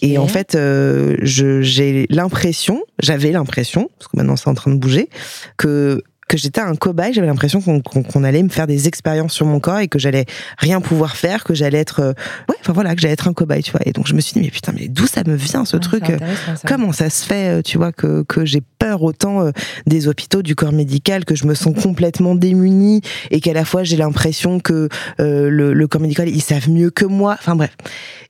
[0.00, 4.70] Et en fait, euh, je, j'ai l'impression, j'avais l'impression, parce que maintenant c'est en train
[4.70, 5.08] de bouger,
[5.56, 9.60] que que j'étais un cobaye, j'avais l'impression qu'on, allait me faire des expériences sur mon
[9.60, 10.26] corps et que j'allais
[10.58, 12.12] rien pouvoir faire, que j'allais être, euh,
[12.48, 13.80] ouais, enfin voilà, que j'allais être un cobaye, tu vois.
[13.86, 15.80] Et donc je me suis dit, mais putain, mais d'où ça me vient ce Ouais,
[15.80, 16.66] truc euh, ça.
[16.66, 19.50] Comment ça se fait, euh, tu vois, que, que j'ai peur autant euh,
[19.86, 23.82] des hôpitaux, du corps médical, que je me sens complètement démunie et qu'à la fois
[23.82, 24.88] j'ai l'impression que
[25.20, 27.36] euh, le, le corps médical, ils savent mieux que moi.
[27.38, 27.76] Enfin bref.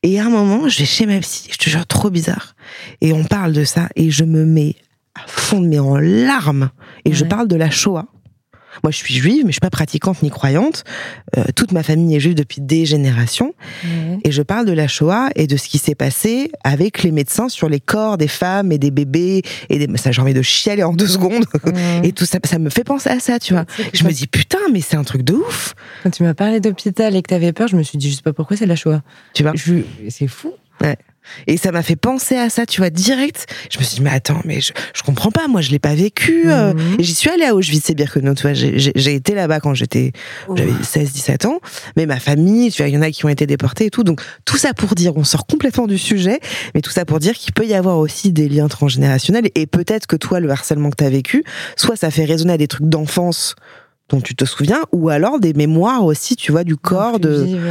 [0.03, 2.55] Et à un moment, je vais chez ma psy, je te jure, trop bizarre.
[3.01, 4.77] Et on parle de ça et je me mets
[5.25, 6.71] à fond de mes en larmes.
[7.05, 7.29] Et je Ouais.
[7.29, 8.07] parle de la Shoah.
[8.85, 10.85] Moi, je suis juive, mais je suis pas pratiquante ni croyante.
[11.37, 13.53] Euh, toute ma famille est juive depuis des générations.
[13.83, 14.19] Ouais.
[14.23, 17.49] Et je parle de la Shoah et de ce qui s'est passé avec les médecins
[17.49, 19.43] sur les corps des femmes et des bébés.
[19.69, 19.97] Et des...
[19.99, 21.45] ça, j'ai envie de chialer en deux secondes.
[21.65, 22.01] Ouais.
[22.05, 23.65] Et tout ça, ça me fait penser à ça, tu vois.
[23.93, 25.75] Je me dis, putain, mais c'est un truc de ouf.
[26.05, 28.23] Quand tu m'as parlé d'hôpital et que t'avais peur, je me suis dit, je sais
[28.23, 29.03] pas pourquoi c'est la Shoah.
[29.35, 29.53] Tu vois.
[29.57, 29.75] Je...
[30.09, 30.53] C'est fou.
[31.47, 33.47] Et ça m'a fait penser à ça, tu vois, direct.
[33.71, 35.95] Je me suis dit, mais attends, mais je, je comprends pas, moi, je l'ai pas
[35.95, 36.51] vécu.
[36.51, 36.75] euh.
[36.75, 36.97] Mhm.
[36.99, 38.53] Et j'y suis allée à Auschwitz et Birkenau, tu vois.
[38.55, 40.13] J'ai été là-bas quand j'étais,
[40.55, 41.61] j'avais 16, 17 ans.
[41.97, 44.05] Mais ma famille, tu vois, il y en a qui ont été déportés et tout.
[44.05, 46.41] Donc, tout ça pour dire, on sort complètement du sujet,
[46.75, 49.49] mais tout ça pour dire qu'il peut y avoir aussi des liens transgénérationnels.
[49.55, 51.45] Et peut-être que toi, le harcèlement que t'as vécu,
[51.77, 53.55] soit ça fait résonner à des trucs d'enfance
[54.09, 57.69] dont tu te souviens, ou alors des mémoires aussi, tu vois, du corps, de, vive,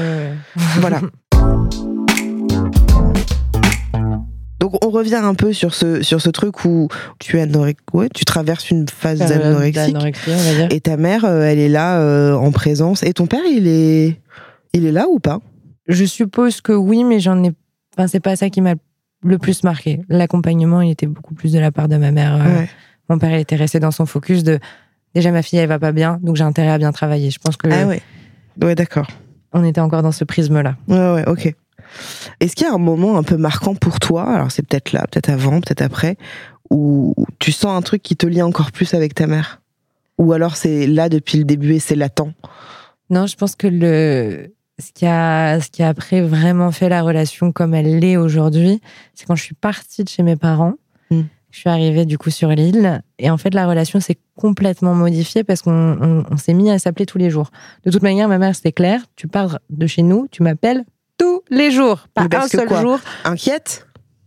[0.80, 1.02] voilà.
[4.60, 6.88] Donc on revient un peu sur ce sur ce truc où
[7.20, 7.38] tu
[7.94, 10.18] ouais, tu traverses une phase période d'anorexique
[10.72, 14.20] et ta mère euh, elle est là euh, en présence et ton père il est
[14.74, 15.40] il est là ou pas?
[15.88, 17.52] Je suppose que oui, mais j'en ai.
[17.98, 18.76] Enfin, c'est pas ça qui m'a
[19.24, 20.02] le plus marqué.
[20.10, 22.36] L'accompagnement, il était beaucoup plus de la part de ma mère.
[22.36, 22.70] Euh, Ouais.
[23.10, 24.60] Mon père, il était resté dans son focus de.
[25.16, 27.32] Déjà, ma fille, elle va pas bien, donc j'ai intérêt à bien travailler.
[27.32, 28.02] Je pense que Ah ouais.
[28.62, 29.08] Ouais, d'accord.
[29.54, 30.76] on était encore dans ce prisme-là.
[30.90, 31.56] Ouais ouais, OK.
[32.40, 35.06] Est-ce qu'il y a un moment un peu marquant pour toi Alors c'est peut-être là,
[35.12, 36.18] peut-être avant, peut-être après
[36.70, 39.62] où tu sens un truc qui te lie encore plus avec ta mère?
[40.18, 42.34] Ou alors c'est là depuis le début et c'est latent?
[43.10, 47.02] Non, je pense que le ce qui a ce qui a après vraiment fait la
[47.02, 48.82] relation comme elle l'est aujourd'hui,
[49.14, 50.74] c'est quand je suis partie de chez mes parents.
[51.10, 51.22] Mm.
[51.50, 55.44] Je suis arrivée du coup sur l'île et en fait la relation s'est complètement modifiée
[55.46, 57.50] parce qu'on on- on s'est mis à s'appeler tous les jours.
[57.86, 60.84] De toute manière, ma mère c'était clair, tu pars de chez nous, tu m'appelles
[61.18, 63.00] tous les jours, pas un seul quoi jour.
[63.24, 63.84] Inquiète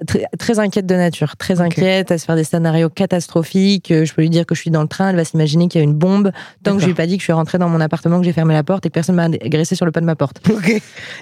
[0.06, 3.90] Très, très inquiète de nature, très inquiète, à se faire des scénarios catastrophiques.
[3.90, 5.78] Euh, Je peux lui dire que je suis dans le train, elle va s'imaginer qu'il
[5.78, 6.32] y a une bombe.
[6.64, 8.24] Tant que je lui ai pas dit que je suis rentrée dans mon appartement, que
[8.24, 10.40] j'ai fermé la porte et que personne m'a agressé sur le pas de ma porte.
[10.50, 10.70] Ok.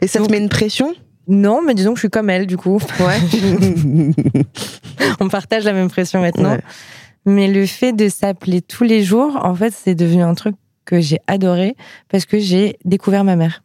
[0.00, 0.94] Et ça te Donc- met une pression?
[1.26, 2.80] Non, mais disons que je suis comme elle, du coup.
[3.00, 3.18] Ouais.
[5.20, 6.52] On partage la même pression maintenant.
[6.52, 6.60] Ouais.
[7.26, 10.54] Mais le fait de s'appeler tous les jours, en fait, c'est devenu un truc
[10.84, 11.74] que j'ai adoré
[12.08, 13.62] parce que j'ai découvert ma mère.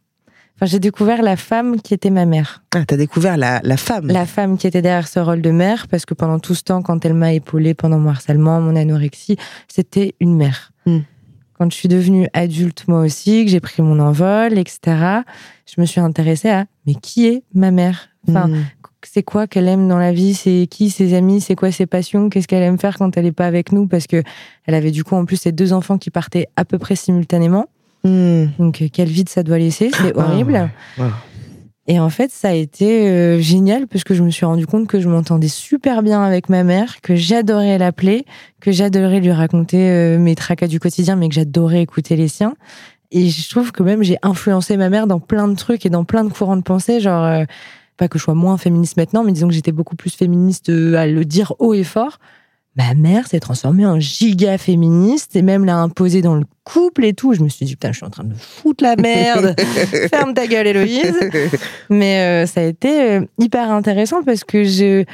[0.56, 2.62] Enfin, j'ai découvert la femme qui était ma mère.
[2.74, 4.06] Ah, t'as découvert la, la femme.
[4.06, 6.80] La femme qui était derrière ce rôle de mère, parce que pendant tout ce temps,
[6.82, 9.36] quand elle m'a épaulée pendant mon harcèlement, mon anorexie,
[9.66, 10.70] c'était une mère.
[10.86, 11.00] Hmm.
[11.58, 15.22] Quand je suis devenue adulte, moi aussi, que j'ai pris mon envol, etc.,
[15.66, 18.08] je me suis intéressée à mais qui est ma mère?
[18.28, 18.64] Enfin, Mm.
[19.02, 20.34] c'est quoi qu'elle aime dans la vie?
[20.34, 21.40] C'est qui ses amis?
[21.40, 22.28] C'est quoi ses passions?
[22.30, 23.86] Qu'est-ce qu'elle aime faire quand elle n'est pas avec nous?
[23.86, 24.22] Parce que
[24.66, 27.66] elle avait du coup en plus ses deux enfants qui partaient à peu près simultanément.
[28.04, 28.44] Mm.
[28.58, 30.70] Donc euh, quel vide ça doit laisser C'est Ah, horrible.
[31.86, 34.86] Et en fait, ça a été euh, génial parce que je me suis rendu compte
[34.86, 38.24] que je m'entendais super bien avec ma mère, que j'adorais l'appeler,
[38.60, 42.54] que j'adorais lui raconter euh, mes tracas du quotidien, mais que j'adorais écouter les siens.
[43.10, 46.04] Et je trouve que même j'ai influencé ma mère dans plein de trucs et dans
[46.04, 47.44] plein de courants de pensée, genre euh,
[47.98, 51.06] pas que je sois moins féministe maintenant, mais disons que j'étais beaucoup plus féministe à
[51.06, 52.18] le dire haut et fort.
[52.76, 57.14] Ma mère s'est transformée en giga féministe et même l'a imposé dans le couple et
[57.14, 57.32] tout.
[57.32, 59.54] Je me suis dit putain, je suis en train de foutre la merde.
[60.10, 61.14] Ferme ta gueule, Héloïse.
[61.88, 65.04] Mais euh, ça a été euh, hyper intéressant parce que je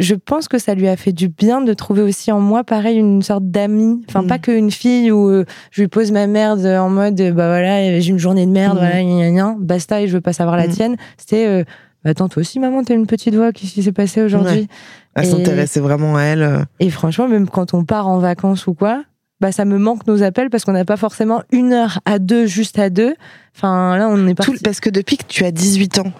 [0.00, 2.98] je pense que ça lui a fait du bien de trouver aussi en moi, pareil,
[2.98, 4.02] une sorte d'amie.
[4.08, 4.40] Enfin, pas mm.
[4.40, 8.18] qu'une fille où euh, je lui pose ma merde en mode, bah voilà, j'ai une
[8.18, 8.80] journée de merde, mm.
[8.80, 10.70] voilà, gna, gna, basta, et je veux pas savoir la mm.
[10.70, 10.96] tienne.
[11.18, 11.64] C'était, euh,
[12.04, 14.68] bah, attends, toi aussi, maman, t'as une petite voix, qu'est-ce qui s'est passé aujourd'hui
[15.14, 16.42] Elle s'intéressait vraiment à elle.
[16.42, 16.64] Euh.
[16.80, 19.04] Et franchement, même quand on part en vacances ou quoi,
[19.40, 22.46] bah ça me manque nos appels parce qu'on n'a pas forcément une heure à deux,
[22.46, 23.14] juste à deux.
[23.56, 24.58] Enfin, là, on est parti.
[24.62, 26.12] parce que depuis que tu as 18 ans,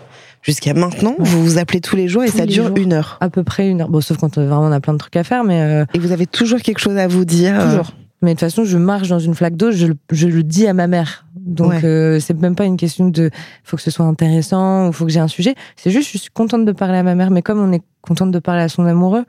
[0.42, 3.18] jusqu'à maintenant, vous vous appelez tous les jours et ça dure une heure.
[3.20, 3.88] À peu près une heure.
[3.88, 5.60] Bon, sauf quand euh, vraiment on a plein de trucs à faire, mais.
[5.60, 7.58] Euh, et vous avez toujours quelque chose à vous dire.
[7.58, 7.92] Euh, toujours.
[8.22, 10.74] Mais de toute façon, je marche dans une flaque d'eau, je, je, le dis à
[10.74, 11.26] ma mère.
[11.34, 13.30] Donc, c'est même pas une question de
[13.64, 15.54] faut que ce soit intéressant ou faut que j'ai un sujet.
[15.76, 18.30] C'est juste, je suis contente de parler à ma mère, mais comme on est contente
[18.30, 19.24] de parler à son amoureux,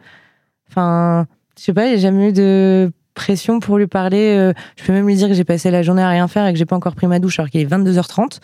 [0.69, 1.25] enfin,
[1.57, 4.51] je sais pas, a jamais eu de pression pour lui parler.
[4.77, 6.59] je peux même lui dire que j'ai passé la journée à rien faire et que
[6.59, 8.39] j'ai pas encore pris ma douche alors qu'il est 22h30.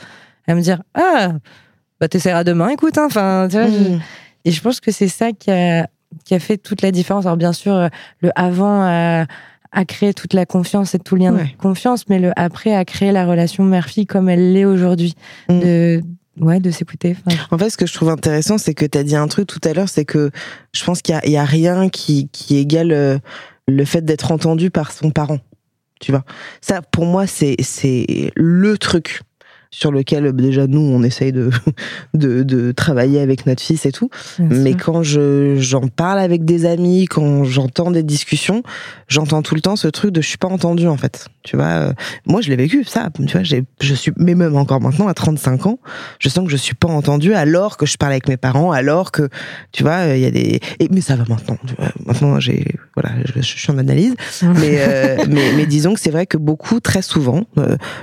[0.48, 1.34] Elle me dire Ah,
[2.00, 2.98] bah t'essaieras demain, écoute.
[2.98, 4.00] Hein, enfin, tu vois, mm.
[4.46, 5.90] Et je pense que c'est ça qui a,
[6.24, 7.26] qui a fait toute la différence.
[7.26, 7.88] Alors bien sûr, euh,
[8.22, 9.26] le avant
[9.72, 13.12] a créé toute la confiance et tout lien de confiance, mais le après a créé
[13.12, 15.14] la relation mère-fille comme elle l'est aujourd'hui.
[15.50, 15.60] Mm.
[15.60, 16.02] De,
[16.40, 17.16] ouais, de s'écouter.
[17.52, 19.62] En fait, ce que je trouve intéressant, c'est que tu as dit un truc tout
[19.64, 20.32] à l'heure, c'est que
[20.74, 23.18] je pense qu'il y, y, a rien qui, qui égale euh,
[23.68, 25.40] le fait d'être entendu par son parent.
[26.00, 26.24] Tu vois,
[26.62, 27.56] ça pour moi c'est
[28.36, 29.22] le truc
[29.72, 31.50] sur lequel euh, déjà nous on essaye de,
[32.14, 34.10] de, de travailler avec notre fils et tout.
[34.40, 38.64] Mais quand je j'en parle avec des amis, quand j'entends des discussions,
[39.08, 41.28] j'entends tout le temps ce truc de je suis pas entendu en fait.
[41.48, 41.94] Tu vois, euh,
[42.26, 43.10] moi je l'ai vécu ça.
[43.16, 45.80] Tu vois, j'ai je suis mais même encore maintenant à 35 ans,
[46.20, 49.14] je sens que je suis pas entendu alors que je parle avec mes parents, alors
[49.14, 49.30] que
[49.72, 51.58] tu vois il y a des et, mais ça va maintenant.
[52.06, 56.26] Maintenant j'ai voilà je, suis en analyse, mais, euh, mais, mais disons que c'est vrai
[56.26, 57.44] que beaucoup très souvent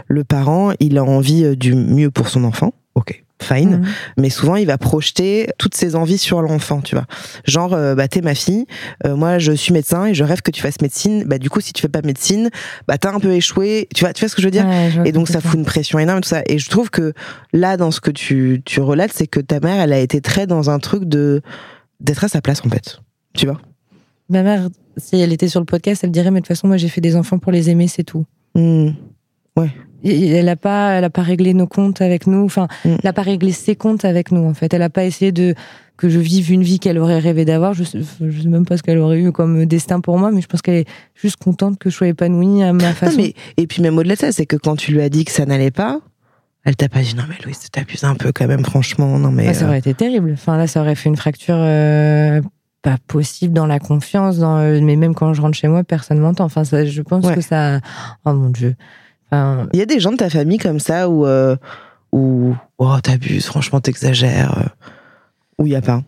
[0.08, 2.72] le parent il a envie du mieux pour son enfant.
[2.94, 3.86] Ok fine, mhm.
[4.18, 7.04] mais souvent il va projeter toutes ses envies sur l'enfant, tu vois.
[7.44, 8.66] Genre, euh, bah t'es ma fille,
[9.06, 11.24] euh, moi je suis médecin et je rêve que tu fasses médecine.
[11.24, 12.50] Bah du coup si tu fais pas médecine,
[12.88, 14.66] bah t'as un peu échoué, tu vois, tu vois ce que je veux dire?
[15.04, 16.42] Et donc ça fout une pression énorme tout ça.
[16.46, 17.12] Et je trouve que
[17.52, 20.46] là dans ce que tu tu relates, c'est que ta mère, elle a été très
[20.46, 21.42] dans un truc de
[22.00, 23.00] d'être à sa place en fait,
[23.34, 23.60] tu vois?
[24.28, 26.76] Ma mère, si elle était sur le podcast, elle dirait mais de toute façon moi
[26.76, 28.24] j'ai fait des enfants pour les aimer, c'est tout.
[28.54, 28.90] Mmh.
[29.56, 29.70] Ouais
[30.04, 32.44] elle n'a pas, elle a pas réglé nos comptes avec nous.
[32.44, 32.88] Enfin, mm.
[32.88, 34.44] elle n'a pas réglé ses comptes avec nous.
[34.44, 35.54] En fait, elle n'a pas essayé de
[35.96, 37.72] que je vive une vie qu'elle aurait rêvé d'avoir.
[37.74, 40.46] Je, sais, sais même pas ce qu'elle aurait eu comme destin pour moi, mais je
[40.46, 43.16] pense qu'elle est juste contente que je sois épanouie à ma façon.
[43.16, 45.32] mais, et puis même au-delà de ça, c'est que quand tu lui as dit que
[45.32, 46.00] ça n'allait pas,
[46.64, 49.18] elle t'a pas dit non mais Louise, tu t'abuses un peu quand même, franchement.
[49.18, 50.32] Non mais ah, ça aurait euh, été terrible.
[50.32, 51.56] Enfin là, ça aurait fait une fracture.
[51.58, 52.40] Euh,
[52.80, 56.18] pas possible dans la confiance, dans, euh, mais même quand je rentre chez moi, personne
[56.18, 56.44] m'entend.
[56.44, 57.80] Enfin, ça, je pense que ça.
[58.26, 58.76] Oh mon dieu.
[59.72, 61.56] Il y a des gens de ta famille comme ça où, euh,
[62.12, 64.68] où oh, t'abuses, franchement, t'exagères, euh,
[65.58, 66.02] ou il n'y a pas?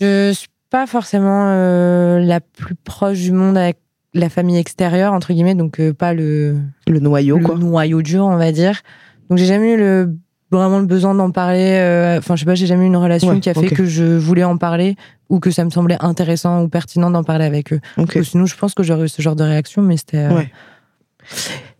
[0.00, 3.78] Je suis pas forcément euh, la plus proche du monde avec
[4.12, 8.52] la famille extérieure, entre guillemets, donc pas le, le noyau, le noyau dur, on va
[8.52, 8.80] dire.
[9.28, 10.16] Donc j'ai jamais eu le,
[10.50, 12.16] vraiment le besoin d'en parler.
[12.18, 14.44] Enfin, je sais pas, j'ai jamais eu une relation qui a fait que je voulais
[14.44, 14.96] en parler
[15.28, 17.80] ou que ça me semblait intéressant ou pertinent d'en parler avec eux.
[18.22, 20.28] Sinon, je pense que j'aurais eu ce genre de réaction, mais c'était.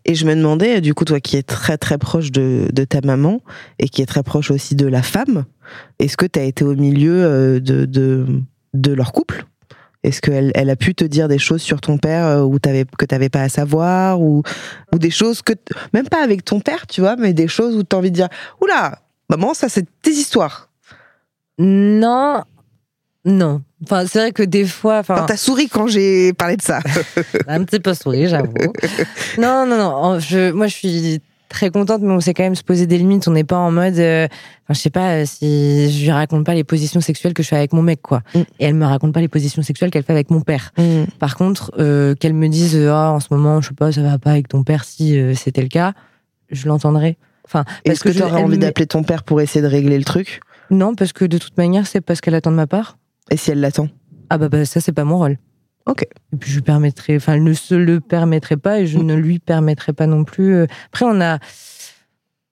[0.05, 3.01] Et je me demandais, du coup, toi qui es très très proche de, de ta
[3.01, 3.41] maman
[3.79, 5.45] et qui est très proche aussi de la femme,
[5.97, 8.27] est-ce que tu as été au milieu euh, de, de,
[8.75, 9.45] de leur couple?
[10.03, 12.85] Est-ce qu'elle elle a pu te dire des choses sur ton père euh, où avais,
[12.85, 14.43] que tu n'avais pas à savoir ou,
[14.93, 15.53] ou des choses que,
[15.93, 18.15] même pas avec ton père, tu vois, mais des choses où tu as envie de
[18.15, 18.29] dire
[18.61, 18.99] Oula,
[19.31, 20.69] maman, ça c'est tes histoires
[21.57, 22.43] Non,
[23.25, 23.61] non.
[23.83, 24.99] Enfin, c'est vrai que des fois.
[24.99, 26.79] Enfin, t'as souri quand j'ai parlé de ça.
[27.47, 28.53] un petit peu souri, j'avoue.
[29.39, 30.19] non, non, non.
[30.19, 33.27] Je, moi, je suis très contente, mais on sait quand même se poser des limites.
[33.27, 34.27] On n'est pas en mode, euh,
[34.63, 37.47] enfin, je sais pas euh, si je lui raconte pas les positions sexuelles que je
[37.47, 38.21] fais avec mon mec, quoi.
[38.35, 38.39] Mm.
[38.39, 40.71] Et elle me raconte pas les positions sexuelles qu'elle fait avec mon père.
[40.77, 41.05] Mm.
[41.17, 44.19] Par contre, euh, qu'elle me dise, ah, en ce moment, je sais pas, ça va
[44.19, 45.93] pas avec ton père, si c'était le cas,
[46.51, 47.17] je l'entendrai.
[47.45, 50.41] Enfin, est-ce que, tu aurais envie d'appeler ton père pour essayer de régler le truc?
[50.71, 52.97] Non, parce que de toute manière, c'est parce qu'elle attend de ma part.
[53.31, 53.89] Et si elle l'attend
[54.29, 55.37] Ah bah, bah, ça c'est pas mon rôle.
[55.85, 56.03] Ok.
[56.33, 59.13] Et puis je lui permettrai, enfin elle ne se le permettrait pas et je ne
[59.13, 60.55] lui permettrai pas non plus.
[60.55, 60.67] Euh.
[60.87, 61.39] Après on a,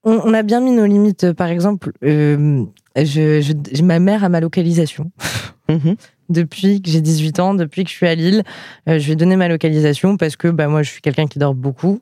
[0.04, 1.32] on, a bien mis nos limites.
[1.34, 2.64] Par exemple, euh,
[2.96, 5.12] je, ma mère a ma localisation.
[5.70, 5.96] Mhm.
[6.30, 8.44] depuis que j'ai 18 ans, depuis que je suis à Lille,
[8.88, 11.56] euh, je vais donner ma localisation parce que bah, moi je suis quelqu'un qui dort
[11.56, 12.02] beaucoup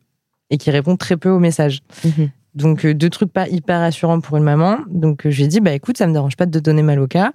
[0.49, 1.79] et qui répond très peu aux messages.
[2.03, 2.29] Mhm.
[2.55, 4.79] Donc deux trucs pas hyper rassurants pour une maman.
[4.89, 6.95] Donc je lui ai dit bah écoute, ça me dérange pas de te donner ma
[6.95, 7.31] loca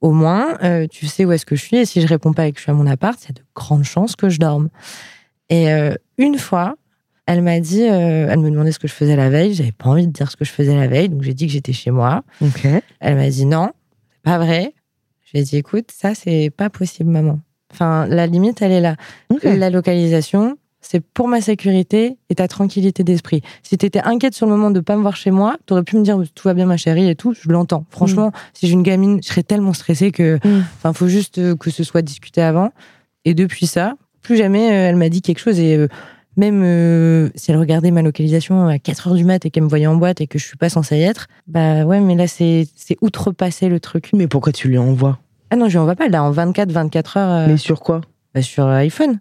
[0.00, 1.76] au moins, euh, tu sais où est-ce que je suis.
[1.76, 3.34] Et si je réponds pas et que je suis à mon appart, il y a
[3.34, 4.68] de grandes chances que je dorme.
[5.48, 6.76] Et euh, une fois,
[7.26, 9.54] elle m'a dit, euh, elle me demandait ce que je faisais la veille.
[9.54, 11.52] J'avais pas envie de dire ce que je faisais la veille, donc j'ai dit que
[11.52, 12.22] j'étais chez moi.
[13.00, 13.70] Elle m'a dit non,
[14.10, 14.74] c'est pas vrai.
[15.24, 17.38] Je lui ai dit, écoute, ça, c'est pas possible, maman.
[17.72, 18.96] Enfin, la limite, elle est là.
[19.44, 23.42] La localisation, c'est pour ma sécurité et ta tranquillité d'esprit.
[23.62, 25.82] Si tu étais inquiète sur le moment de pas me voir chez moi, tu aurais
[25.82, 27.84] pu me dire tout va bien ma chérie et tout, je l'entends.
[27.90, 30.62] Franchement, si j'ai une gamine, je serais tellement stressée que Mm.
[30.78, 32.70] enfin faut juste euh, que ce soit discuté avant
[33.24, 35.88] et depuis ça, plus jamais euh, elle m'a dit quelque chose et euh,
[36.36, 39.68] même euh, si elle regardait ma localisation à 4 heures du mat et qu'elle me
[39.68, 42.26] voyait en boîte et que je suis pas censée y être, bah ouais, mais là
[42.26, 44.10] c'est c'est outrepasser le truc.
[44.14, 45.18] Mais pourquoi tu lui envoies?
[45.50, 48.00] Ah non, je lui envoie pas là en 24 24 heures euh, Mais sur quoi?
[48.34, 49.18] bah, sur iPhone.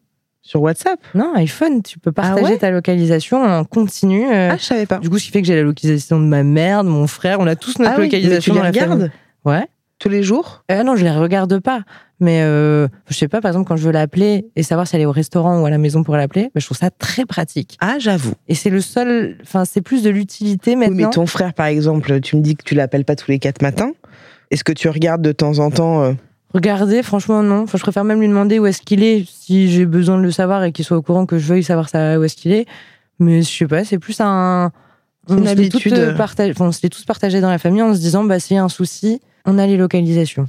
[0.49, 4.25] Sur WhatsApp Non, iPhone, tu peux partager Ah ouais ta localisation en continu.
[4.25, 4.97] euh, Ah, je savais pas.
[4.97, 7.39] du coup, ce qui fait que j'ai la localisation de ma mère, de mon frère.
[7.39, 9.11] On a tous notre Ah oui, mais localisation tu les regardes
[9.45, 9.67] Ouais.
[9.99, 10.63] tous les jours?
[10.71, 11.83] Euh, non, je les regarde pas.
[12.19, 15.03] Mais euh, je sais pas, par exemple, quand je veux l'appeler et savoir si elle
[15.03, 17.77] est au restaurant ou à la maison pour l'appeler, bah, je trouve ça très pratique.
[17.79, 18.33] Ah, j'avoue.
[18.47, 19.37] Et c'est le seul.
[19.43, 20.95] Enfin, c'est plus de l'utilité Oui, maintenant.
[21.09, 23.61] mais ton frère, par exemple, tu me dis que tu l'appelles pas tous les quatre
[23.61, 23.91] matins.
[24.49, 26.13] Est-ce que tu regardes de temps en temps euh,
[26.53, 27.61] Regardez, franchement, non.
[27.63, 30.31] Enfin, je préfère même lui demander où est-ce qu'il est, si j'ai besoin de le
[30.31, 32.65] savoir et qu'il soit au courant que je veuille savoir ça, où est-ce qu'il est.
[33.19, 34.71] Mais je sais pas, c'est plus un.
[35.27, 35.93] On habitude.
[35.93, 38.63] euh, partagé- enfin, tous partagé dans la famille en se disant, bah, s'il y a
[38.63, 40.47] un souci, on a les localisations.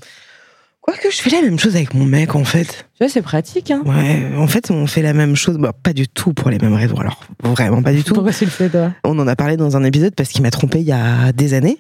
[0.81, 2.87] Quoique je fais la même chose avec mon mec, en fait.
[2.95, 3.83] Tu vois, c'est pratique, hein.
[3.85, 5.59] Ouais, en fait, on fait la même chose.
[5.59, 6.97] Bah, pas du tout pour les mêmes raisons.
[6.97, 8.15] Alors, vraiment pas du tout.
[8.15, 8.93] Pourquoi tu le fais, toi?
[9.05, 11.53] On en a parlé dans un épisode parce qu'il m'a trompé il y a des
[11.53, 11.77] années.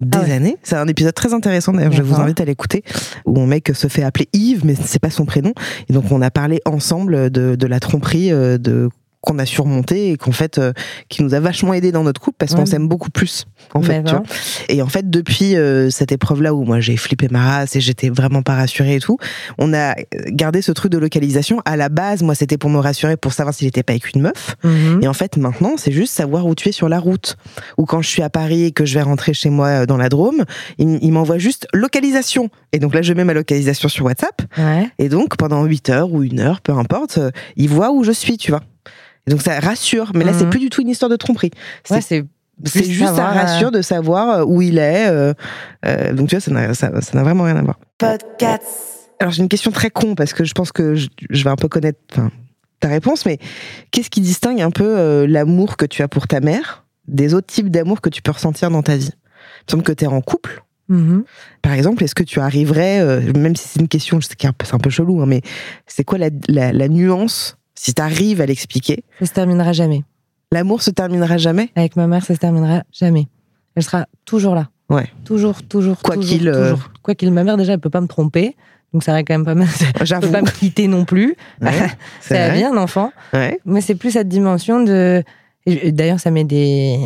[0.00, 0.32] Des Ah ouais.
[0.32, 0.56] années.
[0.62, 2.84] C'est un épisode très intéressant d'ailleurs, je vous invite à l'écouter,
[3.24, 5.52] où mon mec se fait appeler Yves, mais c'est pas son prénom.
[5.88, 8.90] Et donc on a parlé ensemble de, de la tromperie euh, de
[9.20, 10.72] qu'on a surmonté et qu'en fait euh,
[11.08, 13.98] qui nous a vachement aidé dans notre couple parce qu'on s'aime beaucoup plus en fait
[13.98, 14.22] tu D'accord.
[14.24, 14.36] vois.
[14.68, 17.80] et en fait depuis euh, cette épreuve là où moi j'ai flippé ma race et
[17.80, 19.18] j'étais vraiment pas rassurée et tout
[19.58, 19.94] on a
[20.28, 23.54] gardé ce truc de localisation à la base moi c'était pour me rassurer pour savoir
[23.54, 25.00] s'il était pas avec une meuf Mhm.
[25.02, 27.36] et en fait, maintenant, c'est juste savoir où tu es sur la route.
[27.76, 29.96] Ou quand je suis à Paris et que je vais rentrer chez moi euh, dans
[29.96, 30.44] la Drôme,
[30.78, 32.50] il, il m'envoie juste localisation.
[32.72, 34.42] Et donc là, je mets ma localisation sur WhatsApp.
[34.58, 34.88] Ouais.
[34.98, 38.12] Et donc, pendant 8 heures ou une heure, peu importe, euh, il voit où je
[38.12, 38.62] suis, tu vois.
[39.28, 40.12] Et donc, ça rassure.
[40.14, 40.50] Mais là, c'est Mhm.
[40.50, 41.50] plus du tout une histoire de tromperie.
[41.84, 42.00] C'est Ouais,
[42.64, 45.06] c'est juste, ça savoir, euh, rassure de savoir euh, où il est.
[45.08, 45.34] euh,
[45.84, 47.78] euh, donc, tu vois, ça n'a ça, ça n'a vraiment rien à voir.
[49.20, 51.56] Alors, j'ai une question très con parce que je pense que je, je vais un
[51.56, 51.98] peu connaître
[52.80, 53.38] ta réponse, mais
[53.90, 57.46] qu'est-ce qui distingue un peu euh, l'amour que tu as pour ta mère des autres
[57.48, 59.10] types d'amour que tu peux ressentir dans ta vie?
[59.12, 60.62] Il me semble que tu es en couple.
[60.88, 61.24] Mhm.
[61.62, 64.40] Par exemple, est-ce que tu arriverais, euh, même si c'est une question, je sais que
[64.40, 65.42] c'est un peu- c'est un peu chelou, hein, mais
[65.86, 70.02] c'est quoi la, la- la nuance, si tu arrives à l'expliquer Ça se terminera jamais.
[70.52, 73.28] L'amour se terminera jamais Avec ma mère, ça se terminera jamais.
[73.76, 74.68] Elle sera toujours là.
[74.88, 75.06] Ouais.
[75.24, 76.90] Toujours, toujours, Quoi toujours, qu'il, euh, toujours.
[77.02, 78.56] Quoi qu'il, ma mère, déjà, elle peut pas me tromper.
[78.92, 79.68] Donc, ça aurait quand même pas mal.
[80.00, 81.36] Elle peut pas me quitter non plus.
[81.60, 81.70] Ouais,
[82.64, 83.12] un enfant.
[83.34, 83.60] Ouais.
[83.66, 85.22] Mais c'est plus cette dimension de.
[85.66, 86.98] D'ailleurs, ça met des.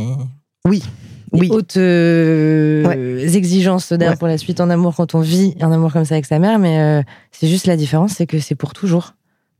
[0.64, 0.84] Oui.
[1.32, 1.48] des Oui.
[1.50, 6.04] hautes euh, exigences d'ailleurs pour la suite en amour quand on vit un amour comme
[6.04, 7.02] ça avec sa mère, mais euh,
[7.32, 9.14] c'est juste la différence, c'est que c'est pour toujours.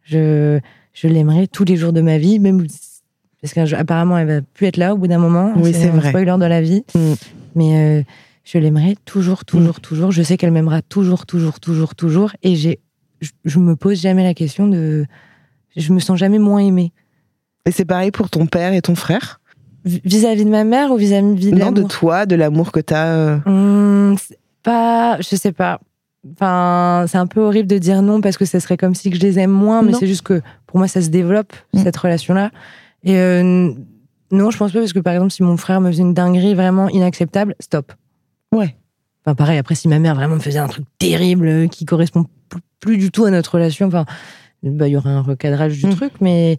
[0.05, 0.61] Je,
[0.93, 2.67] je l'aimerai tous les jours de ma vie, même
[3.41, 5.53] parce qu'apparemment elle va plus être là au bout d'un moment.
[5.57, 6.11] Oui, c'est vrai.
[6.11, 7.13] Spoiler de la vie, Mm.
[7.55, 8.03] mais euh,
[8.45, 10.11] je l'aimerai toujours, toujours, toujours.
[10.13, 12.79] Je sais qu'elle m'aimera toujours, toujours, toujours, toujours, et j'ai,
[13.21, 15.07] je, je me pose jamais la question de,
[15.77, 16.93] je me sens jamais moins aimée
[17.67, 19.41] Et c'est pareil pour ton père et ton frère?
[19.85, 23.41] Vis-à-vis de ma mère ou vis-à-vis de Non, de toi, de l'amour que tu as.
[23.47, 25.81] Hum, c'est pas, je sais pas.
[26.35, 29.17] Enfin, c'est un peu horrible de dire non parce que ça serait comme si que
[29.17, 31.79] je les aime moins, mais c'est juste que pour moi ça se développe Mm.
[31.83, 32.51] cette relation-là.
[33.03, 33.73] Et euh,
[34.31, 36.55] non, je pense pas parce que par exemple si mon frère me faisait une dinguerie
[36.55, 37.93] vraiment inacceptable, stop.
[38.53, 38.77] Ouais.
[39.25, 39.59] Enfin pareil.
[39.59, 42.27] Après si ma mère vraiment me faisait un truc terrible euh, qui correspond
[42.79, 44.05] plus du tout à notre relation, enfin,
[44.63, 45.95] bah il y aurait un recadrage du Mm.
[45.97, 46.59] truc, mais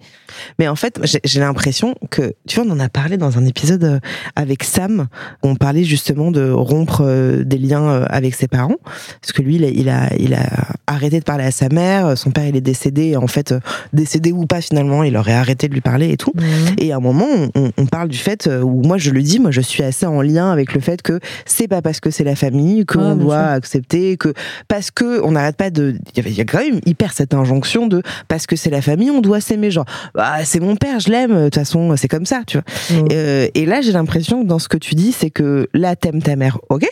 [0.59, 3.83] Mais en fait, j'ai l'impression que, tu vois, on en a parlé dans un épisode
[3.83, 3.99] euh,
[4.35, 5.07] avec Sam,
[5.43, 8.75] où on parlait justement de rompre euh, des liens euh, avec ses parents,
[9.21, 10.47] parce que lui, il a, il a, il a
[10.87, 13.53] arrêté de parler à sa mère, son père, il est décédé, et en fait,
[13.93, 16.33] décédé ou pas finalement, il aurait arrêté de lui parler et tout.
[16.79, 19.51] Et à un moment, on, on parle du fait où moi je le dis, moi
[19.51, 22.35] je suis assez en lien avec le fait que c'est pas parce que c'est la
[22.35, 24.33] famille qu'on Ah, doit accepter, que
[24.67, 27.13] parce que on n'arrête pas de, il y avait- il y a quand même hyper
[27.13, 27.92] cette injonction de
[28.27, 29.71] parce que c'est la famille, on doit s'aimer.
[29.71, 29.85] Genre,
[30.15, 31.33] bah, c'est mon père, je l'aime.
[31.35, 33.01] De toute façon, c'est comme ça, tu vois.
[33.01, 33.07] Mm.
[33.11, 36.21] Euh, et là, j'ai l'impression que dans ce que tu dis, c'est que là, t'aimes
[36.21, 36.85] ta mère, ok,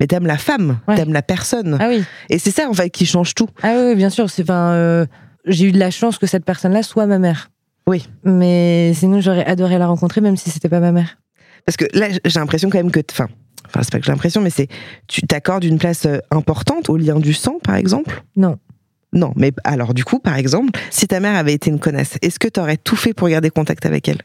[0.00, 0.96] mais t'aimes la femme, Ouais.
[0.96, 1.78] t'aimes la personne.
[1.80, 2.04] ah oui.
[2.30, 3.48] Et c'est ça en fait qui change tout.
[3.62, 4.28] Ah oui, bien sûr.
[4.30, 5.06] C'est, euh,
[5.46, 7.50] j'ai eu de la chance que cette personne-là soit ma mère.
[7.86, 8.06] Oui.
[8.24, 11.18] Mais sinon, j'aurais adoré la rencontrer, même si c'était pas ma mère.
[11.66, 13.28] Parce que là, j'ai l'impression quand même que, enfin,
[13.66, 14.68] enfin, c'est pas que j'ai l'impression, mais c'est,
[15.08, 18.22] tu t'accordes une place euh, importante au lien du sang, par exemple?
[18.36, 18.58] Non.
[19.14, 22.38] Non, mais alors du coup, par exemple, si ta mère avait été une connasse, est-ce
[22.38, 24.20] que t'aurais tout fait pour garder contact avec elle?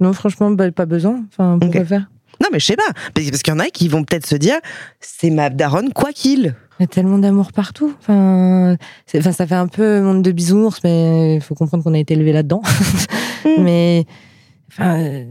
[0.00, 1.24] Non, franchement, bah, pas besoin.
[1.32, 2.10] Enfin, pourquoi faire?
[2.40, 2.92] Non, mais je sais pas.
[3.14, 4.56] Parce qu'il y en a qui vont peut-être se dire,
[5.00, 6.54] c'est ma daronne, quoi qu'il.
[6.78, 7.92] Il y a tellement d'amour partout.
[8.00, 8.76] Enfin,
[9.16, 12.14] enfin, ça fait un peu monde de bisounours, mais il faut comprendre qu'on a été
[12.14, 12.62] élevé là-dedans.
[13.44, 13.48] Mm.
[13.62, 14.06] mais,
[14.70, 15.24] enfin,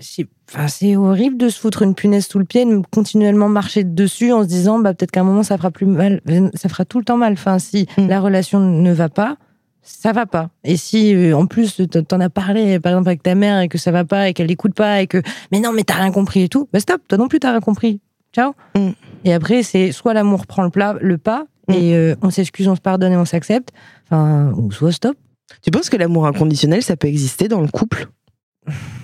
[0.00, 4.42] c'est horrible de se foutre une punaise sous le pied, de continuellement marcher dessus en
[4.42, 6.20] se disant, bah, peut-être qu'à un moment, ça fera plus mal.
[6.54, 7.32] Ça fera tout le temps mal.
[7.34, 8.06] Enfin, si mm.
[8.08, 9.36] la relation ne va pas,
[9.82, 10.50] ça va pas.
[10.64, 13.78] Et si euh, en plus t'en as parlé par exemple avec ta mère et que
[13.78, 15.22] ça va pas et qu'elle n'écoute pas et que
[15.52, 17.60] mais non mais t'as rien compris et tout, bah stop, toi non plus t'as rien
[17.60, 18.00] compris.
[18.34, 18.52] Ciao.
[18.76, 18.90] Mm.
[19.24, 21.72] Et après c'est soit l'amour prend le, plat, le pas mm.
[21.72, 23.70] et euh, on s'excuse, on se pardonne et on s'accepte,
[24.04, 25.16] enfin ou soit stop.
[25.62, 28.08] Tu penses que l'amour inconditionnel ça peut exister dans le couple?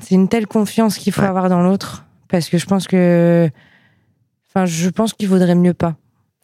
[0.01, 3.51] C'est une telle confiance qu'il faut avoir dans l'autre parce que je pense que
[4.49, 5.97] enfin je pense qu'il vaudrait mieux pas.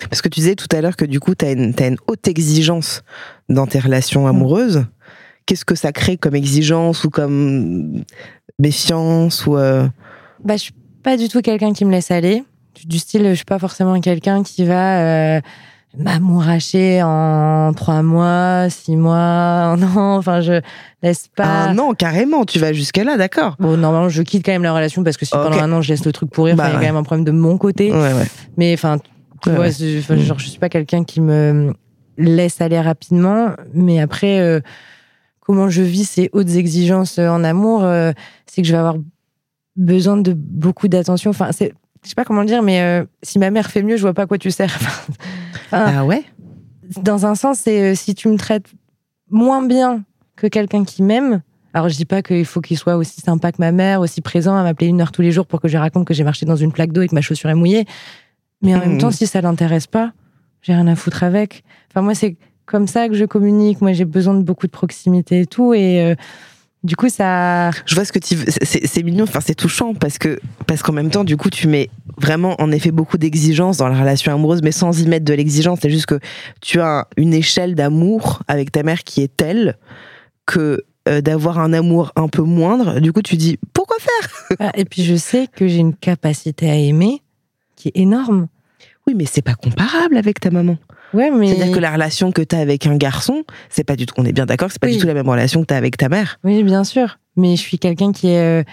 [0.08, 3.02] Parce que tu disais tout à l'heure que du coup, tu as, une haute exigence
[3.48, 4.86] dans tes relations amoureuses.
[5.46, 8.04] Qu'est-ce que ça crée comme exigence ou comme
[8.58, 9.88] méfiance ou euh...
[10.44, 12.44] bah, Je suis pas du tout quelqu'un qui me laisse aller.
[12.84, 15.40] Du style, je suis pas forcément quelqu'un qui va euh,
[15.96, 20.16] m'amouracher en trois mois, six mois, un an.
[20.16, 20.60] Enfin, je
[21.02, 21.68] laisse pas.
[21.68, 23.56] Un an, carrément, tu vas jusqu'à là, d'accord.
[23.58, 25.90] Bon, normalement, je quitte quand même la relation parce que si pendant un an, je
[25.90, 27.92] laisse le truc pourrir, bah, il y a quand même un problème de mon côté.
[27.92, 28.26] Ouais, ouais.
[28.56, 28.98] Mais enfin,
[29.46, 31.74] Ouais, genre, je suis pas quelqu'un qui me
[32.16, 34.60] laisse aller rapidement, mais après, euh,
[35.40, 38.12] comment je vis ces hautes exigences euh, en amour, euh,
[38.46, 38.96] c'est que je vais avoir
[39.74, 41.30] besoin de beaucoup d'attention.
[41.30, 41.72] Enfin, c'est,
[42.04, 44.22] je sais pas comment le dire, mais si ma mère fait mieux, je vois pas
[44.22, 44.78] à quoi tu sers.
[45.72, 46.24] ah ouais?
[47.02, 48.66] Dans un sens, c'est si tu me traites
[49.30, 50.04] moins bien
[50.36, 51.42] que quelqu'un qui m'aime,
[51.74, 54.56] alors je dis pas qu'il faut qu'il soit aussi sympa que ma mère, aussi présent
[54.56, 56.56] à m'appeler une heure tous les jours pour que je raconte que j'ai marché dans
[56.56, 57.86] une plaque d'eau et que ma chaussure est mouillée.
[58.60, 59.12] Mais en même temps, mmh.
[59.12, 60.12] si ça l'intéresse pas,
[60.60, 61.64] j'ai rien à foutre avec.
[61.90, 63.80] Enfin, moi, c'est comme ça que je communique.
[63.80, 65.74] Moi, j'ai besoin de beaucoup de proximité et tout.
[65.74, 66.14] Et euh,
[66.84, 67.70] du coup, ça.
[67.86, 68.36] Je vois ce que tu.
[68.62, 69.24] C'est mignon.
[69.24, 72.72] Enfin, c'est touchant parce que parce qu'en même temps, du coup, tu mets vraiment, en
[72.72, 75.78] effet, beaucoup d'exigences dans la relation amoureuse, mais sans y mettre de l'exigence.
[75.82, 76.18] C'est juste que
[76.60, 79.76] tu as une échelle d'amour avec ta mère qui est telle
[80.46, 83.00] que euh, d'avoir un amour un peu moindre.
[83.00, 84.56] Du coup, tu dis pourquoi faire?
[84.60, 87.22] Ah, Et puis, je sais que j'ai une capacité à aimer
[87.76, 88.48] qui est énorme.
[89.06, 90.78] Oui, mais c'est pas comparable avec ta maman.
[91.14, 91.48] Ouais, mais...
[91.48, 94.24] C'est-à-dire que la relation que tu as avec un garçon, c'est pas du tout, on
[94.24, 96.08] est bien d'accord, c'est pas du tout la même relation que tu as avec ta
[96.08, 96.38] mère.
[96.44, 97.18] Oui, bien sûr.
[97.36, 98.64] Mais je suis quelqu'un qui est euh,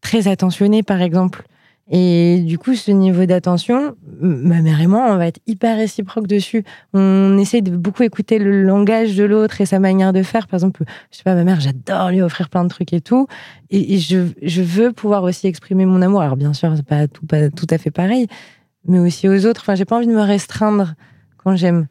[0.00, 1.44] très attentionné, par exemple.
[1.92, 6.28] Et du coup, ce niveau d'attention, ma mère et moi, on va être hyper réciproques
[6.28, 6.62] dessus.
[6.94, 10.46] On essaie de beaucoup écouter le langage de l'autre et sa manière de faire.
[10.46, 13.26] Par exemple, je sais pas, ma mère, j'adore lui offrir plein de trucs et tout.
[13.70, 16.22] Et, je, je, veux pouvoir aussi exprimer mon amour.
[16.22, 18.28] Alors, bien sûr, c'est pas tout, pas tout à fait pareil,
[18.86, 19.62] mais aussi aux autres.
[19.62, 20.94] Enfin, j'ai pas envie de me restreindre
[21.42, 21.86] quand j'aime.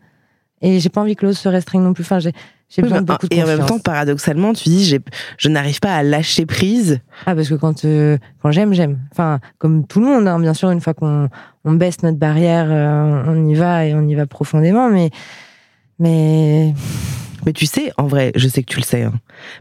[0.62, 2.04] Et j'ai pas envie que l'autre se restreigne non plus.
[2.04, 2.34] Enfin, j'ai
[2.70, 4.95] j'ai besoin de beaucoup de Et en même temps, paradoxalement, tu dis,
[5.38, 7.00] je n'arrive pas à lâcher prise.
[7.26, 9.00] Ah, parce que quand, euh, quand j'aime, j'aime.
[9.12, 11.30] Enfin, comme tout le monde, hein, bien sûr, une fois qu'on
[11.66, 15.10] on baisse notre barrière, euh, on y va et on y va profondément, mais.
[15.97, 16.74] Mais.
[17.45, 19.14] Mais tu sais, en vrai, je sais que tu le sais, hein,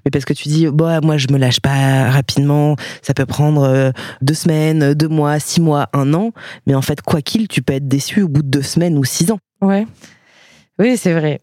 [0.05, 3.62] mais parce que tu dis, bah, moi, je me lâche pas rapidement, ça peut prendre
[3.62, 6.32] euh, deux semaines, deux mois, six mois, un an,
[6.66, 9.05] mais en fait, quoi qu'il, tu peux être déçu au bout de deux semaines ou
[9.05, 9.39] six ans.
[9.61, 9.87] Ouais.
[10.79, 11.41] Oui, c'est vrai.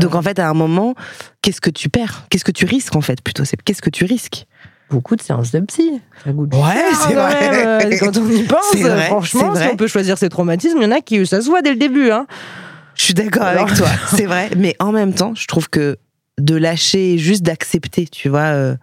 [0.00, 0.94] Donc en fait, à un moment,
[1.42, 2.24] qu'est-ce que tu perds?
[2.30, 3.44] Qu'est-ce que tu risques en fait plutôt?
[3.44, 4.46] C'est qu'est-ce que tu risques?
[4.90, 6.00] Beaucoup de séances de psy.
[6.24, 7.66] Ça goûte ouais, c'est vrai.
[7.66, 8.74] Euh, quand on y pense,
[9.06, 11.60] franchement, si on peut choisir ses traumatismes, il y en a qui ça se voit
[11.60, 12.10] dès le début.
[12.10, 12.26] Hein.
[12.94, 14.48] Je suis d'accord avec toi, c'est vrai.
[14.56, 15.98] Mais en même temps, je trouve que
[16.38, 18.76] de lâcher, juste d'accepter, tu vois, euh,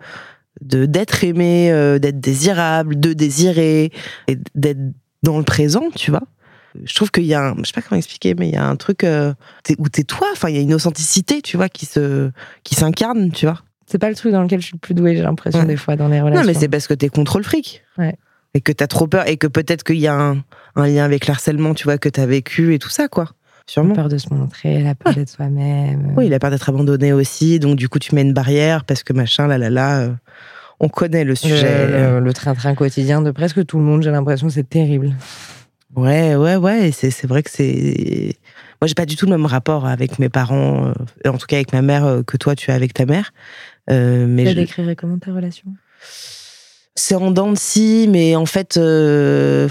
[0.62, 3.91] de d'être aimé, euh, d'être désirable, de désirer,
[4.28, 4.80] et d'être
[5.24, 6.24] dans le présent, tu vois
[6.84, 8.65] je trouve qu'il y a un, je sais pas comment expliquer, mais il y a
[8.65, 9.34] un truc euh,
[9.78, 12.32] où t'es toi, enfin il y a une authenticité, tu vois, qui se,
[12.63, 13.61] qui s'incarne, tu vois.
[13.88, 15.95] C'est pas le truc dans lequel je suis le plus douée, j'ai l'impression des fois
[15.95, 16.41] dans les relations.
[16.41, 17.84] Non, mais c'est parce que t'es contre le fric.
[17.97, 18.15] Ouais.
[18.53, 20.43] Et que t'as trop peur et que peut-être qu'il y a un,
[20.76, 23.32] un, lien avec l'harcèlement, tu vois, que t'as vécu et tout ça, quoi.
[23.67, 23.89] Sûrement.
[23.89, 26.13] La peur de se montrer, la peur d'être soi-même.
[26.15, 27.59] Oui, la peur d'être abandonné aussi.
[27.59, 29.99] Donc, du coup, tu mets une barrière parce que machin, là, là, là.
[30.01, 30.11] Euh,
[30.80, 32.19] on connaît le sujet.
[32.19, 35.15] Le train-train quotidien de presque tout le monde, j'ai l'impression, c'est terrible.
[35.95, 36.91] Ouais, ouais, ouais.
[36.91, 38.37] C'est vrai que c'est.
[38.81, 40.87] Moi, j'ai pas du tout le même rapport avec mes parents,
[41.25, 43.31] euh, en tout cas avec ma mère, euh, que toi, tu as avec ta mère.
[43.89, 44.55] Euh, mais tu je...
[44.55, 45.73] décrirais comment ta relation?
[46.95, 48.77] C'est en dents de scie, mais en fait.
[48.77, 49.69] Euh,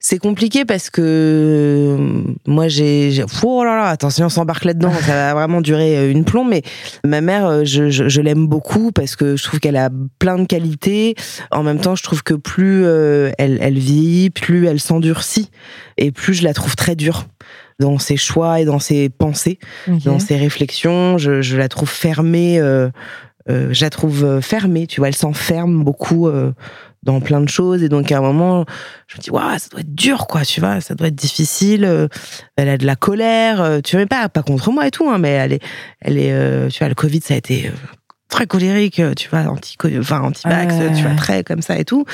[0.00, 3.10] c'est compliqué parce que euh, moi j'ai
[3.42, 6.62] oh là là attention on s'embarque là-dedans ça va vraiment durer euh, une plomb mais
[7.04, 10.44] ma mère euh, je, je, l'aime beaucoup parce que je trouve qu'elle a plein de
[10.44, 11.16] qualités.
[11.50, 12.84] En même temps je trouve que plus
[13.38, 15.50] elle, elle vieillit plus elle s'endurcit
[15.96, 17.26] et plus je la trouve très dure
[17.80, 19.58] dans ses choix et dans ses pensées
[20.04, 21.18] dans ses réflexions.
[21.18, 22.58] Je, je la trouve fermée
[23.48, 26.28] je la trouve fermée tu vois elle s'enferme beaucoup
[27.08, 27.82] dans plein de choses.
[27.82, 28.66] Et donc, à un moment,
[29.06, 31.84] je me dis, waouh, ça doit être dur, quoi, tu vois, ça doit être difficile.
[31.84, 32.06] Euh,
[32.56, 35.18] elle a de la colère, euh, tu vois, pas, pas contre moi et tout, hein,
[35.18, 35.62] mais elle est,
[36.00, 37.72] elle est, euh, tu vois, le Covid, ça a été
[38.28, 42.04] très colérique, tu vois, anti, enfin, anti-vax, tu vois, très comme ça et tout.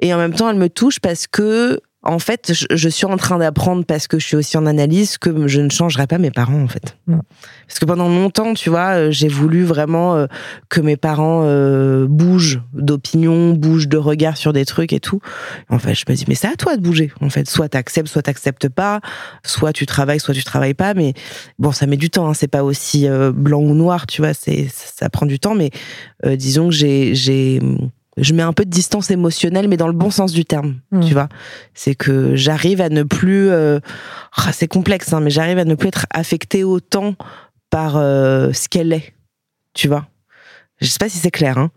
[0.00, 1.80] Et en même temps, elle me touche parce que
[2.10, 5.46] en fait, je, suis en train d'apprendre parce que je suis aussi en analyse que
[5.46, 6.96] je ne changerai pas mes parents, en fait.
[7.06, 10.26] Parce que pendant longtemps, tu vois, euh, j'ai voulu vraiment euh,
[10.68, 15.20] que mes parents euh, bougent d'opinion, bougent de regard sur des trucs et tout.
[15.68, 17.12] En fait, je me dis, mais c'est à toi de bouger.
[17.20, 19.00] En fait, soit t'acceptes, soit t'acceptes pas,
[19.44, 20.94] soit tu travailles, soit tu travailles pas.
[20.94, 21.14] Mais
[21.60, 22.28] bon, ça met du temps.
[22.28, 22.34] Hein.
[22.34, 24.34] C'est pas aussi blanc ou noir, tu vois.
[24.34, 25.54] C'est ça prend du temps.
[25.54, 25.70] Mais
[26.24, 27.60] disons que j'ai j'ai
[28.20, 31.00] je mets un peu de distance émotionnelle, mais dans le bon sens du terme, mmh.
[31.00, 31.28] tu vois.
[31.74, 33.80] C'est que j'arrive à ne plus, euh,
[34.36, 37.14] ah, c'est complexe, hein, mais j'arrive à ne plus être affectée autant
[37.70, 39.14] par euh, ce qu'elle est,
[39.74, 40.06] tu vois.
[40.80, 41.58] Je sais pas si c'est clair.
[41.58, 41.70] Hein.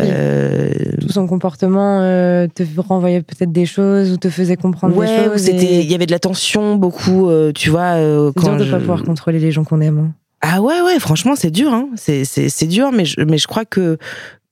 [0.00, 5.42] Euh, Tout son comportement te renvoyait peut-être des choses ou te faisait comprendre des choses.
[5.42, 7.94] c'était, il y avait de la tension beaucoup, tu vois.
[7.94, 9.98] c'est dur de pas pouvoir contrôler les gens qu'on aime.
[9.98, 10.12] Hein.
[10.40, 11.88] Ah ouais, ouais, franchement, c'est dur, hein.
[11.96, 13.98] C'est, c'est, dur, mais je, mais je crois que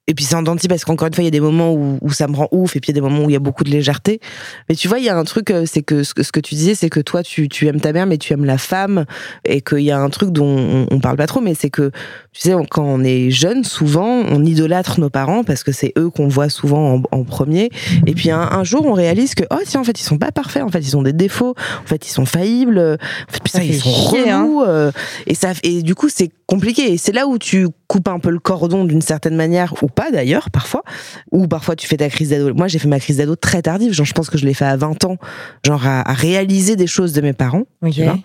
[0.08, 1.98] et puis c'est en denti parce qu'encore une fois, il y a des moments où,
[2.00, 3.36] où, ça me rend ouf et puis il y a des moments où il y
[3.36, 4.20] a beaucoup de légèreté.
[4.68, 6.76] Mais tu vois, il y a un truc, euh, c'est que ce, que tu disais,
[6.76, 9.04] c'est que toi, tu, tu aimes ta mère, mais tu aimes la femme
[9.44, 11.90] et qu'il y a un truc dont on, on parle pas trop, mais c'est que,
[12.32, 16.10] tu sais, quand on est jeune, souvent, on idolâtre nos parents parce que c'est eux
[16.10, 17.70] qu'on voit souvent en, en, premier.
[18.06, 20.30] Et puis un, un, jour, on réalise que, oh tiens, en fait, ils sont pas
[20.30, 23.64] parfaits, en fait, ils ont des défauts, en fait, ils sont faillibles, en fait, ça,
[23.64, 24.60] ils sont relous.
[24.60, 24.68] Hein.
[24.68, 24.92] Euh,
[25.26, 26.92] et, ça, et du coup, c'est compliqué.
[26.92, 30.12] Et c'est là où tu coupes un peu le cordon d'une certaine manière, ou pas
[30.12, 30.84] d'ailleurs, parfois.
[31.32, 32.54] Ou parfois tu fais ta crise d'ado.
[32.54, 33.92] Moi, j'ai fait ma crise d'ado très tardive.
[33.92, 35.16] Genre, je pense que je l'ai fait à 20 ans,
[35.64, 37.64] genre à, réaliser des choses de mes parents.
[37.90, 38.18] Tu vois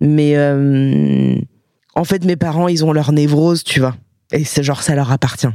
[0.00, 1.34] Mais euh,
[1.94, 3.94] en fait, mes parents, ils ont leur névrose, tu vois.
[4.32, 5.48] Et c'est genre, ça leur appartient.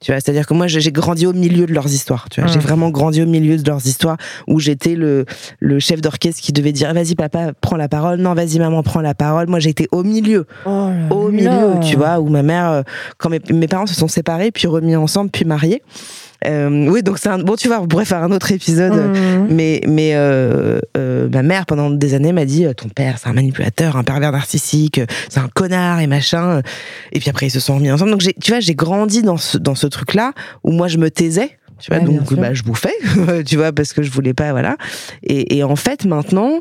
[0.00, 2.28] Tu vois, c'est-à-dire que moi, j'ai grandi au milieu de leurs histoires.
[2.30, 4.16] Tu vois, j'ai vraiment grandi au milieu de leurs histoires
[4.48, 5.26] où j'étais le,
[5.58, 8.18] le chef d'orchestre qui devait dire vas-y papa, prends la parole.
[8.18, 9.48] Non, vas-y maman, prends la parole.
[9.48, 12.82] Moi, j'étais au milieu, oh au milieu, tu vois, où ma mère, euh,
[13.18, 15.82] quand mes, mes parents se sont séparés, puis remis ensemble, puis mariés.
[16.46, 17.56] Euh, oui, donc c'est un bon.
[17.56, 18.92] Tu vois, on pourrait faire un autre épisode.
[18.92, 19.48] Mhm.
[19.50, 23.32] Mais mais euh, euh, ma mère pendant des années m'a dit ton père c'est un
[23.32, 26.62] manipulateur, un pervers narcissique, c'est un connard et machin.
[27.12, 28.10] Et puis après ils se sont remis ensemble.
[28.10, 30.32] Donc tu vois, j'ai grandi dans ce dans ce truc là
[30.64, 31.58] où moi je me taisais.
[31.78, 32.92] Tu vois, donc bah, je bouffais,
[33.46, 34.76] tu vois, parce que je voulais pas, voilà.
[35.22, 36.60] Et, et en fait, maintenant,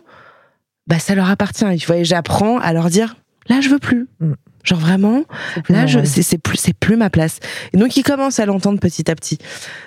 [0.88, 1.66] bah, ça leur appartient.
[1.78, 3.18] Tu vois, et j'apprends à leur dire,
[3.50, 4.08] là, je veux plus.
[4.22, 4.34] Mm.
[4.64, 5.24] Genre vraiment,
[5.70, 7.40] là, je, c'est, plus, c'est plus ma place.
[7.74, 9.38] Et donc, ils commencent à l'entendre petit à petit.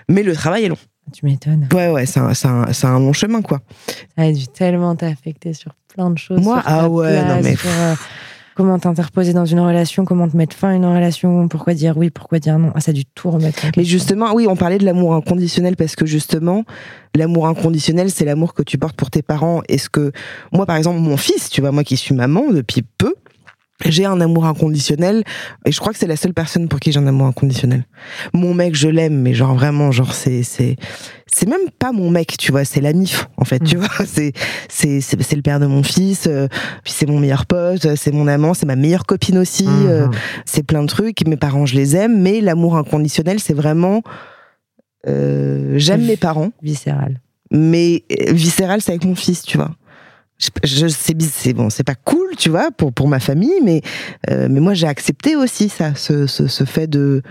[0.09, 0.79] Mais le travail est long.
[1.13, 1.69] Tu m'étonnes.
[1.73, 3.61] Ouais, ouais, c'est un, c'est un, c'est un long chemin, quoi.
[4.17, 6.41] Ça a dû tellement t'affecter sur plein de choses.
[6.41, 7.57] Moi, ah ouais, non mais.
[7.67, 7.95] Euh,
[8.55, 12.11] comment t'interposer dans une relation, comment te mettre fin à une relation, pourquoi dire oui,
[12.11, 12.73] pourquoi dire non.
[12.75, 13.67] Ah, ça a dû tout remettre.
[13.77, 16.65] Mais justement, oui, on parlait de l'amour inconditionnel parce que justement,
[17.15, 19.63] l'amour inconditionnel, c'est l'amour que tu portes pour tes parents.
[19.69, 20.13] Est-ce que
[20.53, 23.15] moi, par exemple, mon fils, tu vois, moi qui suis maman depuis peu,
[23.87, 25.25] j'ai un amour inconditionnel
[25.65, 27.85] et je crois que c'est la seule personne pour qui j'ai un amour inconditionnel.
[28.33, 30.77] Mon mec, je l'aime, mais genre vraiment, genre c'est c'est
[31.27, 33.81] c'est même pas mon mec, tu vois, c'est l'amif en fait, tu mm.
[33.81, 34.33] vois, c'est
[34.69, 36.49] c'est c'est le père de mon fils, euh,
[36.85, 40.17] puis c'est mon meilleur pote, c'est mon amant, c'est ma meilleure copine aussi, euh, mm-hmm.
[40.45, 41.27] c'est plein de trucs.
[41.27, 44.03] Mes parents, je les aime, mais l'amour inconditionnel, c'est vraiment
[45.09, 47.21] euh, j'aime mes parents, viscéral.
[47.51, 49.71] Mais euh, viscéral, c'est avec mon fils, tu vois
[50.65, 53.81] je, sais c'est bon c'est pas cool tu vois pour pour ma famille mais
[54.31, 57.23] euh, mais moi j'ai accepté aussi ça ce, ce, ce fait de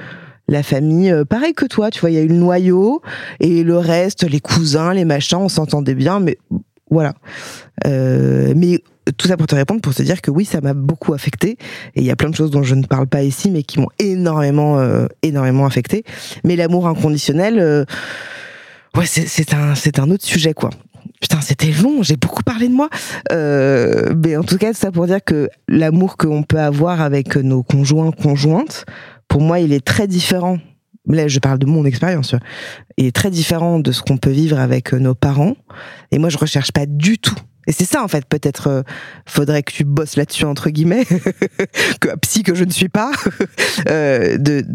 [0.48, 3.02] la famille euh, pareil que toi tu vois il y a eu le noyau
[3.40, 6.38] et le reste les cousins les machins on s'entendait bien mais
[6.92, 7.14] voilà.
[7.88, 8.80] Euh, mais
[9.18, 11.58] tout ça pour te répondre pour te dire que oui ça m'a beaucoup affecté
[11.96, 13.80] et il y a plein de choses dont je ne parle pas ici mais qui
[13.80, 16.04] m'ont énormément euh, énormément affecté
[16.44, 17.86] mais l'amour inconditionnel euh,
[18.96, 20.70] ouais c'est un c'est un autre sujet quoi
[21.22, 22.90] Putain, c'était long, j'ai beaucoup parlé de moi.
[23.32, 27.62] Euh, mais en tout cas, ça pour dire que l'amour qu'on peut avoir avec nos
[27.62, 28.86] conjoints, conjointes,
[29.28, 30.58] pour moi, il est très différent.
[31.08, 32.36] Là, je parle de mon expérience.
[32.98, 35.56] Il est très différent de ce qu'on peut vivre avec nos parents.
[36.12, 37.38] Et moi, je recherche pas du tout.
[37.68, 38.82] Et c'est ça, en fait, peut-être, euh,
[39.28, 41.06] faudrait que tu bosses là-dessus, entre guillemets,
[42.02, 43.12] que psy que je ne suis pas.
[43.90, 44.66] euh, de,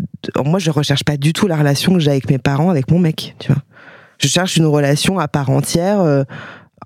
[0.45, 3.01] moi, je recherche pas du tout la relation que j'ai avec mes parents, avec mon
[3.01, 3.63] mec, tu vois
[4.19, 6.25] je cherche une relation à part entière, euh,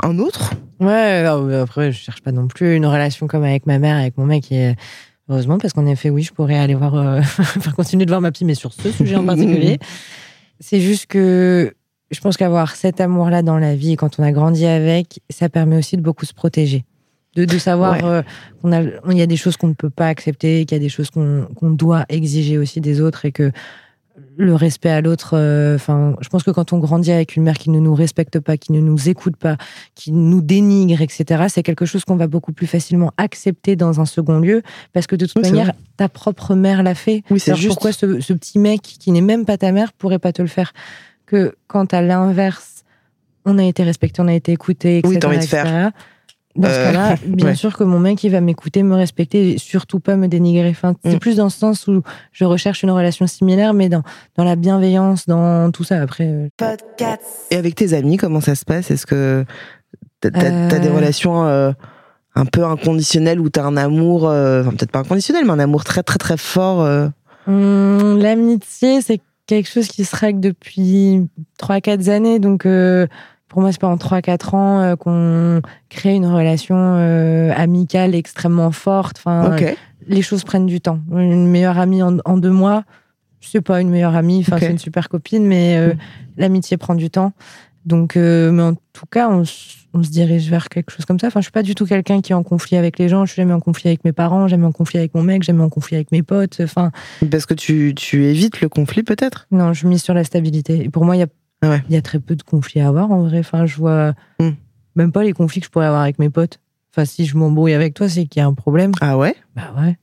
[0.03, 0.53] un autre?
[0.81, 1.25] Ouais,
[1.61, 4.51] après, je cherche pas non plus une relation comme avec ma mère, avec mon mec.
[4.51, 4.75] Et
[5.29, 8.33] heureusement, parce qu'en effet, oui, je pourrais aller voir, euh, enfin, continuer de voir ma
[8.33, 9.79] psy, mais sur ce sujet en particulier.
[10.61, 11.75] C'est juste que
[12.11, 15.77] je pense qu'avoir cet amour-là dans la vie, quand on a grandi avec, ça permet
[15.77, 16.85] aussi de beaucoup se protéger.
[17.37, 18.23] De, de savoir euh,
[18.61, 20.83] qu'on a, il y a des choses qu'on ne peut pas accepter, qu'il y a
[20.83, 23.53] des choses qu'on doit exiger aussi des autres et que
[24.37, 25.31] le respect à l'autre.
[25.35, 28.39] euh, Enfin, je pense que quand on grandit avec une mère qui ne nous respecte
[28.41, 29.57] pas, qui ne nous écoute pas,
[29.95, 34.05] qui nous dénigre, etc., c'est quelque chose qu'on va beaucoup plus facilement accepter dans un
[34.05, 37.23] second lieu, parce que de toute Oui, manière, ta propre mère l'a fait.
[37.31, 37.69] Oui, c'est juste.
[37.69, 40.49] Pourquoi ce, ce petit mec qui n'est même pas ta mère pourrait pas te le
[40.49, 40.73] faire
[41.27, 42.85] Que quand à l'inverse,
[43.47, 45.09] on a été respecté, on a été écouté, etc.
[45.15, 45.93] Oui, t'as envie de etc., faire.
[46.57, 47.55] Dans ce Euh, cas-là, bien ouais.
[47.55, 50.71] sûr que mon mec, il va m'écouter, me respecter et surtout pas me dénigrer.
[50.71, 51.19] Enfin, c'est Mm.
[51.21, 54.03] plus dans ce sens où je recherche une relation similaire, mais dans,
[54.37, 56.01] dans la bienveillance, dans tout ça.
[56.03, 56.49] Après, euh,
[57.51, 58.91] Et avec tes amis, comment ça se passe?
[58.91, 59.45] Est-ce que
[60.21, 60.93] t'as t'as- t'as des Euh.
[60.95, 61.71] relations euh,
[62.35, 65.85] un peu inconditionnelles où t'as un amour, euh, enfin peut-être pas inconditionnel, mais un amour
[65.85, 67.09] très très très fort euh,
[67.47, 71.27] Hum, L'amitié, c'est quelque chose qui se règle depuis
[71.59, 72.39] 3-4 années.
[72.39, 73.07] Donc, euh,
[73.51, 79.17] pour moi, c'est pendant 3-4 ans euh, qu'on crée une relation euh, amicale extrêmement forte.
[79.19, 79.57] Enfin,
[80.07, 81.01] les choses prennent du temps.
[81.11, 82.85] Une meilleure amie en, en deux mois,
[83.41, 85.99] c'est pas une meilleure amie, enfin, c'est une super copine, mais euh, Mm.
[86.39, 87.33] l'amitié prend du temps.
[87.87, 91.27] Donc, mais en tout cas, on, se dirige vers quelque chose comme ça.
[91.27, 93.25] Enfin, je suis pas du tout quelqu'un qui est en conflit avec les gens.
[93.27, 95.63] Je suis jamais en conflit avec mes parents, jamais en conflit avec mon mec, jamais
[95.63, 96.61] en conflit avec mes potes.
[96.63, 96.93] Enfin,
[97.31, 99.49] Parce que tu, tu évites le conflit peut-être?
[99.51, 100.85] Non, je mise sur la stabilité.
[100.85, 101.29] Et pour moi, il y a,
[101.63, 101.83] Ah ouais.
[101.89, 103.41] il y a très peu de conflits à avoir en vrai.
[103.41, 104.51] Enfin, je vois Mm.
[104.97, 106.59] même pas les conflits que je pourrais avoir avec mes potes.
[106.93, 108.93] Enfin, si je m'embrouille avec toi, c'est qu'il y a un problème.
[109.01, 109.37] Ah ouais?
[109.55, 109.97] Bah ouais.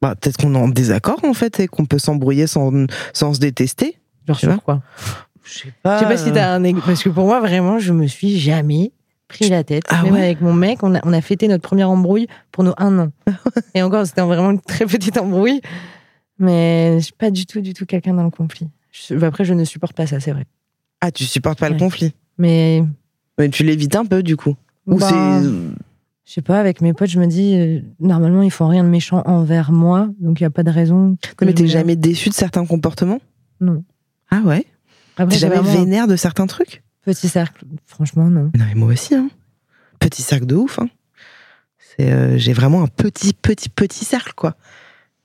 [0.00, 2.70] bah, Peut-être qu'on est en désaccord en fait et qu'on peut s'embrouiller sans,
[3.12, 3.98] sans se détester.
[4.26, 4.54] Genre Tu vois?
[4.54, 4.82] sur quoi?
[5.42, 5.96] Je sais pas.
[5.96, 8.92] Je sais pas si t'as un parce que pour moi vraiment je me suis jamais
[9.26, 9.84] pris la tête.
[9.88, 10.22] Ah Même ouais?
[10.22, 13.08] avec mon mec, on a, on a fêté notre première embrouille pour nos un an.
[13.74, 15.60] Et encore c'était vraiment une très petite embrouille,
[16.38, 18.68] mais je suis pas du tout du tout quelqu'un dans le conflit.
[18.92, 20.46] Je- après je ne supporte pas ça, c'est vrai.
[21.00, 22.84] Ah, tu supportes pas le conflit Mais
[23.38, 24.56] Mais tu l'évites un peu du coup.
[24.86, 25.48] Ou bah, c'est.
[26.24, 28.88] je sais pas avec mes potes je me dis euh, normalement ils font rien de
[28.88, 31.16] méchant envers moi, donc il y a pas de raison.
[31.36, 33.20] que Mais t'es jamais déçu de certains comportements
[33.60, 33.84] Non.
[34.30, 34.66] Ah ouais
[35.16, 37.64] T'es jamais vraiment vénère de certains trucs petit cercle.
[37.86, 38.50] Franchement non.
[38.56, 39.30] Non, mais moi aussi, hein.
[39.98, 40.88] Petit cercle de ouf, hein.
[41.78, 44.56] C'est, euh, j'ai vraiment un petit, petit, petit cercle, quoi.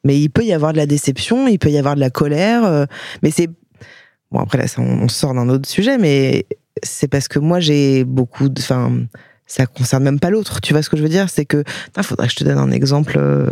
[0.03, 2.63] Mais il peut y avoir de la déception, il peut y avoir de la colère,
[2.63, 2.86] euh,
[3.23, 3.49] mais c'est.
[4.36, 6.46] Bon, après, là, ça, on, on sort d'un autre sujet, mais
[6.84, 8.60] c'est parce que moi, j'ai beaucoup de.
[8.62, 8.92] Enfin,
[9.46, 11.30] ça concerne même pas l'autre, tu vois ce que je veux dire?
[11.30, 11.64] C'est que.
[11.98, 13.14] Il faudrait que je te donne un exemple.
[13.18, 13.50] euh,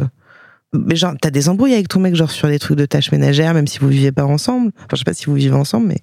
[0.74, 3.54] Mais genre, t'as des embrouilles avec ton mec, genre sur des trucs de tâches ménagères,
[3.54, 4.72] même si vous vivez pas ensemble?
[4.78, 6.02] Enfin, je sais pas si vous vivez ensemble, mais.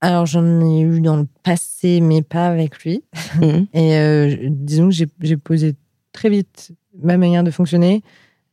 [0.00, 3.02] Alors j'en ai eu dans le passé, mais pas avec lui.
[3.40, 3.66] Mhm.
[3.74, 5.74] Et euh, disons que j'ai- posé
[6.12, 6.70] très vite
[7.02, 8.02] ma manière de fonctionner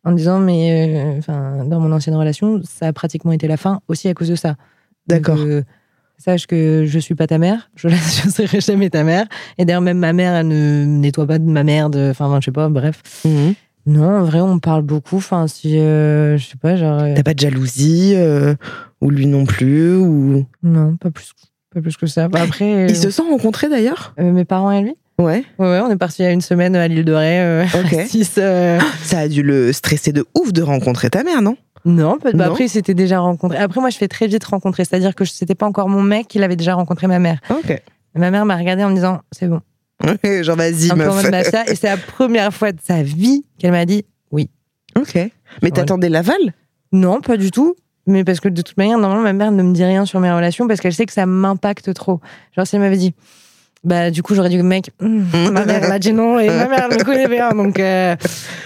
[0.03, 3.82] en disant, mais euh, enfin, dans mon ancienne relation, ça a pratiquement été la fin
[3.88, 4.55] aussi à cause de ça.
[5.12, 5.38] D'accord.
[5.39, 5.62] euh,
[6.18, 9.26] sache que je suis pas ta mère, je ne serai jamais ta mère.
[9.57, 11.95] Et d'ailleurs, même ma mère, elle ne nettoie pas de ma merde.
[12.12, 13.01] Enfin, je sais pas, bref.
[13.26, 13.53] Mhm.
[13.88, 15.18] Non, en vrai, on parle beaucoup.
[15.18, 16.99] Enfin, si, euh, je sais pas, genre.
[17.01, 18.53] euh, T'as pas de jalousie, euh,
[19.01, 20.45] ou lui non plus, ou.
[20.62, 21.32] non, pas plus,
[21.74, 22.28] pas plus que ça.
[22.28, 24.14] Bah, après, Ils se sont rencontrés d'ailleurs?
[24.20, 24.93] mes parents et lui?
[25.18, 25.43] Ouais.
[25.59, 27.41] Ouais, ouais, on est parti il y a une semaine à l'île de Ré.
[27.41, 27.66] euh,
[28.07, 31.57] six, euh, Ça a dû le stresser de ouf de rencontrer ta mère, non?
[31.86, 32.32] Non, pas.
[32.34, 32.45] Non.
[32.45, 33.57] Après, il s'était déjà rencontré.
[33.57, 34.86] Après, moi, je fais très vite rencontrer.
[34.86, 37.39] C'est-à-dire que c'était pas encore mon mec, il avait déjà rencontré ma mère.
[37.49, 37.69] Ok.
[37.69, 39.61] Et ma mère m'a regardé en me disant, c'est bon.
[40.43, 41.25] Genre, vas-y, meuf.
[41.67, 44.05] Et c'est la première fois de sa vie qu'elle m'a dit,
[44.95, 45.17] Ok.
[45.61, 46.53] Mais t'attendais l'aval?
[46.91, 47.75] Non, pas du tout.
[48.07, 50.32] Mais parce que de toute manière, normalement, ma mère ne me dit rien sur mes
[50.32, 52.19] relations parce qu'elle sait que ça m'impacte trop.
[52.55, 53.13] Genre, si elle m'avait dit,
[53.84, 56.88] bah, du coup, j'aurais dit, mec, hum, ma mère m'a dit non et ma mère
[56.89, 57.49] me connaît bien.
[57.51, 58.15] Donc, euh,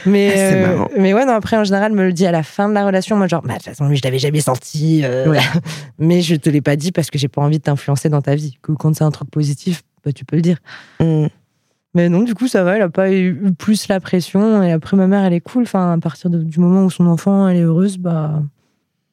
[0.06, 2.44] mais, Ah, euh, mais ouais, non, après, en général, elle me le dit à la
[2.44, 3.16] fin de la relation.
[3.16, 5.02] Moi, genre, bah, de toute façon, lui, je l'avais jamais senti.
[5.04, 5.40] euh, Ouais.
[6.00, 8.36] mais je te l'ai pas dit parce que j'ai pas envie de t'influencer dans ta
[8.36, 8.58] vie.
[8.62, 10.58] Que quand c'est un truc positif, bah, tu peux le dire.
[11.00, 11.28] Hmm.
[11.94, 14.62] Mais non, du coup, ça va, elle a pas eu plus la pression.
[14.64, 15.64] Et après, ma mère, elle est cool.
[15.64, 18.42] Enfin, à partir de- du moment où son enfant, elle est heureuse, bah,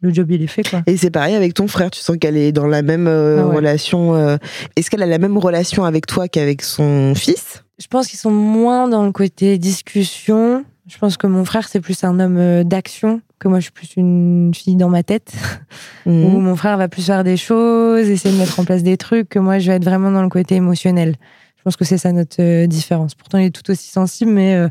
[0.02, 0.82] le job, il est fait, quoi.
[0.86, 3.46] Et c'est pareil avec ton frère, tu sens qu'elle est dans la même euh, Ah
[3.48, 3.56] ouais.
[3.56, 4.14] relation.
[4.14, 4.36] euh,
[4.76, 7.62] Est-ce qu'elle a la même relation avec toi qu'avec son fils?
[7.78, 10.64] Je pense qu'ils sont moins dans le côté discussion.
[10.88, 13.72] Je pense que mon frère, c'est plus un homme euh, d'action, que moi, je suis
[13.72, 15.32] plus une fille dans ma tête.
[16.06, 16.40] Où Mhm.
[16.42, 19.38] mon frère va plus faire des choses, essayer de mettre en place des trucs, que
[19.38, 21.14] moi, je vais être vraiment dans le côté émotionnel.
[21.58, 23.14] Je pense que c'est ça notre différence.
[23.14, 24.68] Pourtant, il est tout aussi sensible, mais euh,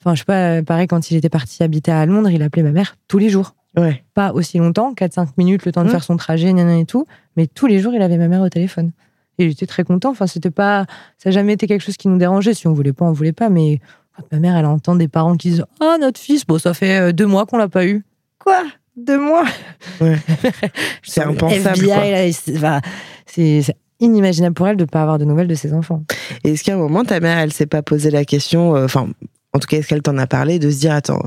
[0.00, 2.70] enfin, je sais pas, pareil, quand il était parti habiter à Londres, il appelait ma
[2.72, 3.54] mère tous les jours.
[3.76, 4.04] Ouais.
[4.14, 5.92] Pas aussi longtemps, 4-5 minutes, le temps de Ouais.
[5.92, 7.06] faire son trajet, gna et tout,
[7.36, 8.92] mais tous les jours, il avait ma mère au téléphone.
[9.38, 10.10] Et il était très content.
[10.10, 10.86] Enfin, c'était pas,
[11.18, 12.54] ça n'a jamais été quelque chose qui nous dérangeait.
[12.54, 13.48] Si on voulait pas, on voulait pas.
[13.48, 13.80] Mais
[14.16, 16.98] quand ma mère, elle entend des parents qui disent Ah, notre fils, bon, ça fait
[17.00, 18.04] euh, deux mois qu'on l'a pas eu.
[18.38, 18.62] Quoi?
[18.96, 19.44] Deux mois?
[20.00, 20.16] Ouais.
[21.02, 21.84] C'est impensable,
[23.26, 23.62] c'est
[24.00, 26.04] inimaginable pour elle de ne pas avoir de nouvelles de ses enfants.
[26.44, 29.08] Est-ce qu'à un moment, ta mère, elle s'est pas posé la question, euh, enfin,
[29.54, 31.22] en tout cas, est-ce qu'elle t'en a parlé, de se dire, attends,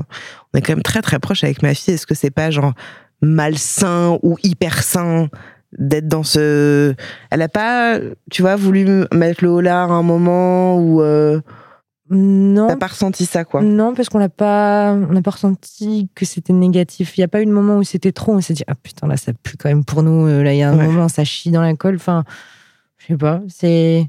[0.52, 2.74] on est quand même très très proche avec ma fille, est-ce que c'est pas genre
[3.22, 5.28] malsain ou hyper sain
[5.76, 6.94] d'être dans ce.
[7.30, 7.98] Elle a pas,
[8.30, 11.02] tu vois, voulu mettre le haut à un moment où.
[11.02, 11.40] Euh...
[12.10, 12.68] Non.
[12.68, 13.60] T'as pas ressenti ça, quoi?
[13.60, 17.18] Non, parce qu'on n'a pas, on n'a pas ressenti que c'était négatif.
[17.18, 18.32] Il n'y a pas eu de moment où c'était trop.
[18.32, 20.26] On s'est dit, ah putain, là, ça pue quand même pour nous.
[20.26, 21.96] Euh, là, il y a un moment, ça chie dans la colle.
[21.96, 22.24] Enfin,
[22.96, 23.42] je sais pas.
[23.48, 24.08] C'est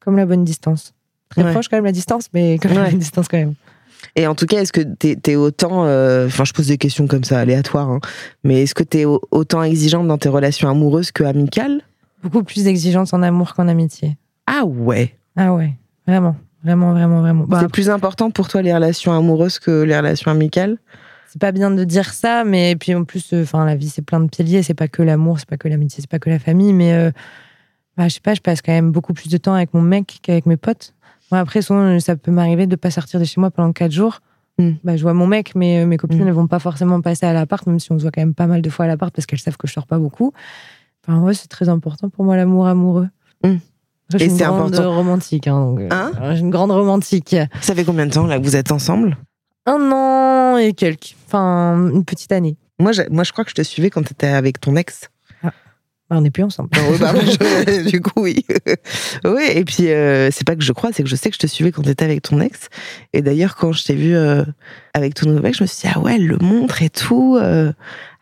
[0.00, 0.92] comme la bonne distance.
[1.30, 3.54] Très proche quand même la distance, mais comme la bonne distance quand même.
[4.16, 7.06] Et en tout cas, est-ce que t'es es autant, euh, enfin, je pose des questions
[7.06, 8.00] comme ça aléatoires, hein,
[8.44, 11.82] mais est-ce que t'es autant exigeante dans tes relations amoureuses que amicales?
[12.22, 14.16] Beaucoup plus exigeante en amour qu'en amitié.
[14.46, 15.14] Ah ouais.
[15.36, 15.74] Ah ouais,
[16.06, 17.46] vraiment, vraiment, vraiment, vraiment.
[17.60, 20.78] c'est plus important pour toi les relations amoureuses que les relations amicales?
[21.28, 24.02] C'est pas bien de dire ça, mais puis en plus, euh, enfin, la vie c'est
[24.02, 24.64] plein de piliers.
[24.64, 27.12] C'est pas que l'amour, c'est pas que l'amitié, c'est pas que la famille, mais euh,
[27.96, 30.18] bah, je sais pas, je passe quand même beaucoup plus de temps avec mon mec
[30.22, 30.92] qu'avec mes potes
[31.38, 34.20] après, souvent, ça peut m'arriver de pas sortir de chez moi pendant quatre jours.
[34.58, 34.72] Hmm.
[34.84, 36.26] Bah, je vois mon mec, mais euh, mes copines hmm.
[36.26, 38.46] ne vont pas forcément passer à l'appart, même si on se voit quand même pas
[38.46, 40.32] mal de fois à l'appart parce qu'elles savent que je sors pas beaucoup.
[41.06, 43.08] Enfin, ouais, c'est très important pour moi, l'amour amoureux.
[43.44, 43.56] Hmm.
[44.18, 44.92] Et c'est important.
[44.92, 45.46] romantique.
[45.46, 47.36] Hein, donc, euh, hein une grande romantique.
[47.60, 49.16] Ça fait combien de temps là que vous êtes ensemble?
[49.66, 51.14] Un an et quelques.
[51.26, 52.56] Enfin, une petite année.
[52.80, 55.10] Moi, moi, je crois que je te suivais quand tu étais avec ton ex.
[56.10, 56.70] Bah, on n'est plus ensemble.
[56.98, 57.12] Bah,
[57.86, 58.44] du coup, oui.
[59.24, 61.38] oui, et puis, euh, c'est pas que je crois, c'est que je sais que je
[61.38, 62.68] te suivais quand tu étais avec ton ex.
[63.12, 64.42] Et d'ailleurs, quand je t'ai vu euh,
[64.92, 67.38] avec ton nouveau mec, je me suis dit, ah ouais, elle le montre et tout.
[67.40, 67.72] Euh,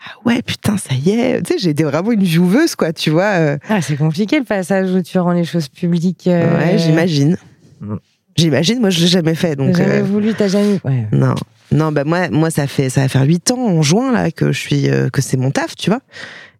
[0.04, 1.42] ah ouais, putain, ça y est.
[1.42, 3.56] Tu sais, j'ai été vraiment une jouveuse, quoi, tu vois.
[3.70, 6.24] Ah, c'est compliqué le passage où tu rends les choses publiques.
[6.26, 7.38] Ouais, j'imagine.
[7.80, 7.96] Mm.
[8.36, 9.56] J'imagine, moi, je l'ai jamais fait.
[9.56, 10.78] Donc, jamais voulu, t'as jamais.
[10.84, 11.06] Ouais.
[11.10, 11.34] Non.
[11.72, 14.52] Non, bah moi, moi, ça fait, ça va faire huit ans en juin là que
[14.52, 16.00] je suis, que c'est mon taf, tu vois.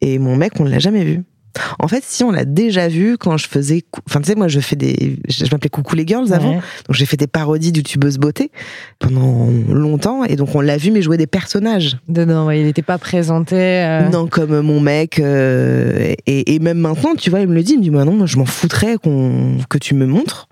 [0.01, 1.25] Et mon mec, on ne l'a jamais vu.
[1.79, 4.61] En fait, si on l'a déjà vu quand je faisais, enfin tu sais, moi je
[4.61, 8.51] fais des, je m'appelais Coucou les girls avant, donc j'ai fait des parodies d'youtubeuses beauté
[8.99, 11.99] pendant longtemps, et donc on l'a vu mais jouer des personnages.
[12.09, 13.57] Non, il n'était pas présenté.
[13.57, 14.09] Euh.
[14.09, 17.79] Non, comme mon mec, euh, et, même maintenant, tu vois, il me le dit, il
[17.79, 20.49] me dit, moi non, moi je m'en foutrais qu'on que tu me montres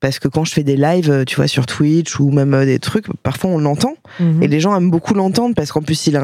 [0.00, 2.64] parce que quand je fais des lives, euh, tu vois, sur Twitch ou même euh,
[2.64, 4.42] des trucs, parfois on l'entend mhm.
[4.42, 6.20] et les gens aiment beaucoup l'entendre parce qu'en plus il,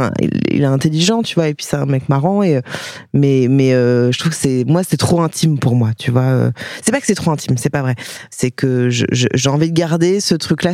[0.51, 2.61] il, est intelligent, tu vois, et puis c'est un mec marrant et euh,
[3.13, 6.51] mais mais je trouve que c'est moi c'est trop intime pour moi, tu vois.
[6.83, 7.95] C'est pas que c'est trop intime, c'est pas vrai.
[8.31, 10.73] C'est que j'ai envie de garder ce truc-là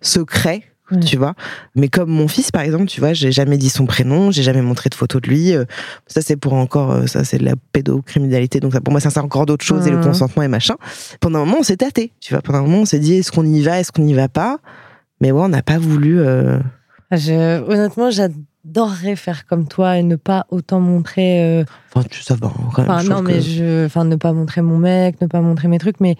[0.00, 0.62] secret
[1.04, 1.34] tu vois.
[1.74, 4.62] Mais comme mon fils, par exemple, tu vois, j'ai jamais dit son prénom, j'ai jamais
[4.62, 5.54] montré de photo de lui.
[5.54, 5.64] Euh,
[6.06, 8.60] ça, c'est pour encore, euh, ça, c'est de la pédocriminalité.
[8.60, 10.74] Donc, ça, pour moi, ça, c'est encore d'autres choses et le consentement et machin.
[11.20, 12.42] Pendant un moment, on s'est tâté, tu vois.
[12.42, 14.58] Pendant un moment, on s'est dit, est-ce qu'on y va, est-ce qu'on n'y va pas?
[15.20, 16.20] Mais ouais, on n'a pas voulu.
[16.20, 16.58] Euh,
[17.10, 21.64] je, honnêtement, j'adorerais faire comme toi et ne pas autant montrer.
[21.92, 24.78] Enfin, tu sais, bon, quand même, enfin, non, mais je, enfin, ne pas montrer mon
[24.78, 26.16] mec, ne pas montrer mes trucs, mais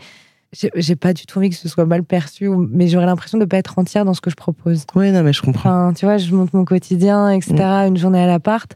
[0.53, 3.59] j'ai pas du tout envie que ce soit mal perçu, mais j'aurais l'impression de pas
[3.59, 4.85] être entière dans ce que je propose.
[4.95, 5.93] Oui, non, mais je comprends.
[5.93, 7.55] tu vois, je monte mon quotidien, etc.
[7.55, 7.89] Mm.
[7.89, 8.75] Une journée à l'appart.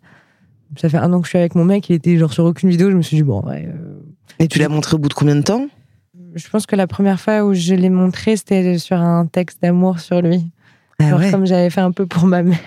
[0.76, 2.68] Ça fait un an que je suis avec mon mec, il était genre sur aucune
[2.68, 2.90] vidéo.
[2.90, 3.66] Je me suis dit, bon, ouais.
[3.68, 4.00] Euh,
[4.38, 5.66] Et tu l'as montré au bout de combien de temps?
[6.34, 10.00] Je pense que la première fois où je l'ai montré, c'était sur un texte d'amour
[10.00, 10.50] sur lui.
[10.98, 12.58] Ah Comme j'avais fait un peu pour ma mère.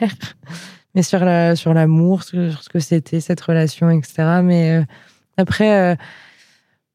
[0.94, 4.42] mais sur l'amour, sur, l'amour sur ce que c'était, cette relation, etc.
[4.44, 4.84] Mais euh,
[5.38, 5.94] après.
[5.94, 5.96] Euh,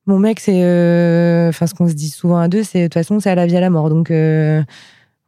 [0.07, 0.63] mon mec, c'est.
[0.65, 3.35] Euh, enfin, ce qu'on se dit souvent à deux, c'est de toute façon, c'est à
[3.35, 3.91] la vie à la mort.
[3.91, 4.63] Donc, euh,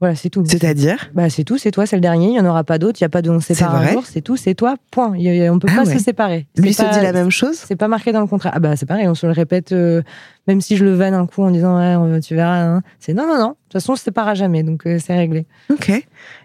[0.03, 0.43] voilà, c'est tout.
[0.45, 2.99] C'est-à-dire Bah, c'est tout, c'est toi, c'est le dernier, il n'y en aura pas d'autre,
[3.01, 5.11] il n'y a pas de on se sépare un jour, c'est tout, c'est toi, point.
[5.11, 6.49] on ne peut ah pas se séparer.
[6.57, 8.51] Lui se dit la même chose C'est pas marqué dans le contrat.
[8.53, 10.03] Ah, bah, c'est pareil, on se le répète, euh,
[10.49, 12.65] même si je le vanne un coup en disant, ouais, tu verras.
[12.65, 12.83] Hein.
[12.99, 15.47] C'est non, non, non, de toute façon, on se séparera jamais, donc c'est réglé.
[15.71, 15.91] Ok.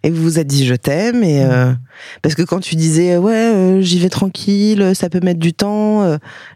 [0.04, 1.44] Et vous vous êtes dit, je t'aime, et.
[2.22, 6.04] Parce que quand tu disais, ouais, j'y vais tranquille, ça peut mettre du temps,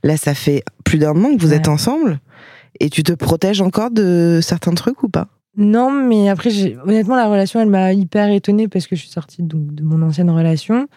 [0.03, 2.19] là, ça fait plus d'un an que vous êtes ensemble
[2.79, 5.27] et tu te protèges encore de certains trucs ou pas?
[5.57, 6.49] Non, mais après,
[6.85, 10.29] honnêtement, la relation, elle m'a hyper étonnée parce que je suis sortie de, mon ancienne
[10.29, 10.87] relation.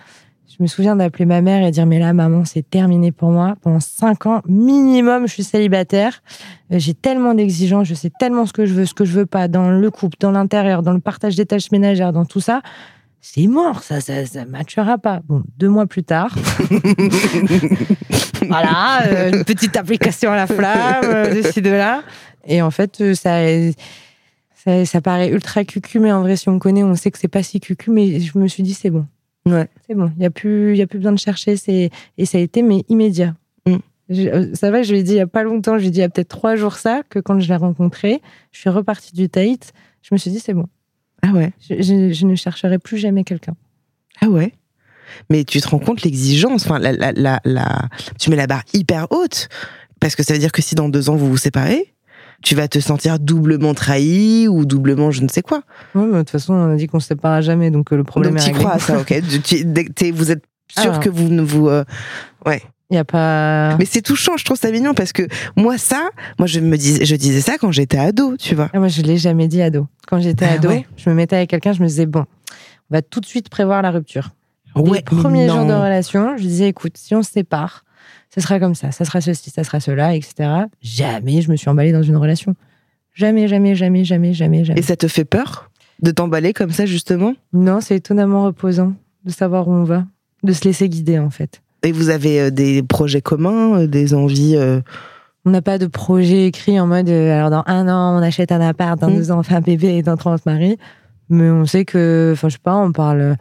[0.47, 3.57] Je me souviens d'appeler ma mère et dire Mais là, maman, c'est terminé pour moi.
[3.63, 6.23] Pendant cinq ans, minimum, je suis célibataire.
[6.71, 9.27] Euh, j'ai tellement d'exigences, je sais tellement ce que je veux, ce que je veux
[9.27, 12.63] pas, dans le couple, dans l'intérieur, dans le partage des tâches ménagères, dans tout ça
[13.27, 15.23] c'est mort, ça, ça, ça matchera pas.
[15.27, 16.37] Bon, deux mois plus tard,
[18.47, 22.03] voilà, euh, une petite application à la flamme, euh, de ci, de là.
[22.47, 23.39] Et en fait, ça,
[24.65, 27.29] ça, ça, paraît ultra cucu, mais en vrai, si on connaît, on sait que c'est
[27.29, 29.07] pas si cucu, mais je me suis dit, c'est bon.
[29.47, 29.69] Ouais.
[29.87, 32.41] C'est bon, il n'y a, plus, y a plus besoin de chercher, et ça a
[32.41, 33.35] été, mais immédiat.
[33.67, 34.55] Mm.
[34.55, 35.99] ça va, je lui ai dit il y a pas longtemps, je lui ai dit
[35.99, 39.15] il y a peut-être trois jours ça, que quand je l'ai rencontré, je suis repartie
[39.15, 40.67] du Tate, je me suis dit, c'est bon.
[41.23, 41.53] Ah ouais.
[41.61, 43.55] Je, ne chercherai plus jamais quelqu'un.
[44.21, 44.53] Ah ouais.
[45.31, 47.89] Mais tu te rends compte l'exigence, enfin, la, la, la,
[48.19, 49.49] tu mets la barre hyper haute,
[50.01, 51.94] parce que ça veut dire que si dans deux ans vous vous séparez,
[52.45, 55.63] tu vas te sentir doublement trahi ou doublement je ne sais quoi.
[55.95, 58.35] Oui, de toute façon, on a dit qu'on se séparera jamais, donc euh, le problème
[58.35, 58.61] donc, est réglé.
[58.65, 59.13] crois ça, ok.
[60.15, 60.45] vous êtes
[60.79, 60.99] sûre Ah.
[60.99, 61.69] que vous ne vous.
[61.69, 61.85] euh,
[62.47, 62.63] Ouais.
[62.91, 63.77] Il y a pas.
[63.79, 65.23] Mais c'est touchant, je trouve ça mignon parce que
[65.57, 68.69] moi, ça, moi, je me disais, je disais ça quand j'étais ado, tu vois.
[68.75, 69.89] Ah, moi, je l'ai jamais dit ado.
[70.07, 70.87] Quand j'étais Ah ado, ouais.
[70.97, 72.21] je me mettais avec quelqu'un, je me disais bon,
[72.91, 74.31] on va tout de suite prévoir la rupture.
[74.77, 77.84] Ouais, Les premiers jours de relation, je disais écoute, si on se sépare,
[78.35, 80.51] ce sera comme ça, ça sera ceci, ça sera cela, etc.
[80.83, 82.55] Jamais je me suis emballée dans une relation.
[83.15, 84.81] Jamais, jamais, jamais, jamais, jamais, jamais.
[84.81, 85.71] Et ça te fait peur
[86.03, 87.35] de t'emballer comme ça, justement?
[87.53, 90.05] Non, c'est étonnamment reposant de savoir où on va,
[90.43, 91.63] de se laisser guider en fait.
[91.85, 94.57] Et vous avez euh, des projets communs, euh, des envies.
[94.57, 94.81] euh,
[95.45, 98.51] On n'a pas de projet écrit en mode euh, alors dans un an on achète
[98.53, 99.17] un appart, dans Mm.
[99.17, 100.77] deux ans on fait un bébé et dans trois on se marie.
[101.31, 103.37] Mais on sait que, enfin je sais pas, on parle,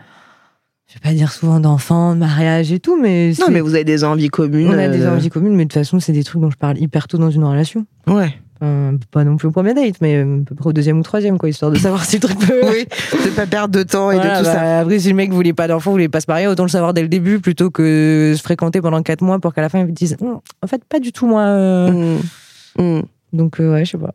[0.93, 3.83] je vais pas dire souvent d'enfants, de mariage et tout, mais Non, mais vous avez
[3.83, 4.67] des envies communes.
[4.69, 6.57] on a des euh, envies communes, mais de toute façon c'est des trucs dont je
[6.57, 7.85] parle hyper tôt dans une relation.
[8.07, 8.33] Ouais.
[9.11, 11.37] Pas non plus au premier date, mais euh, à peu près au deuxième ou troisième
[11.37, 12.61] quoi, histoire de savoir si le truc peut.
[12.71, 12.85] Oui,
[13.25, 14.53] de pas perdre de temps et Voilà, de tout ça.
[14.55, 16.93] bah, Après, si le mec voulait pas d'enfant, voulait pas se marier, autant le savoir
[16.93, 19.87] dès le début plutôt que se fréquenter pendant quatre mois pour qu'à la fin ils
[19.87, 21.41] me disent Hum, en fait pas du tout moi.
[21.41, 22.17] euh.
[22.77, 22.81] Mm.
[22.81, 23.01] Mm.
[23.33, 24.13] Donc euh, ouais, je sais pas.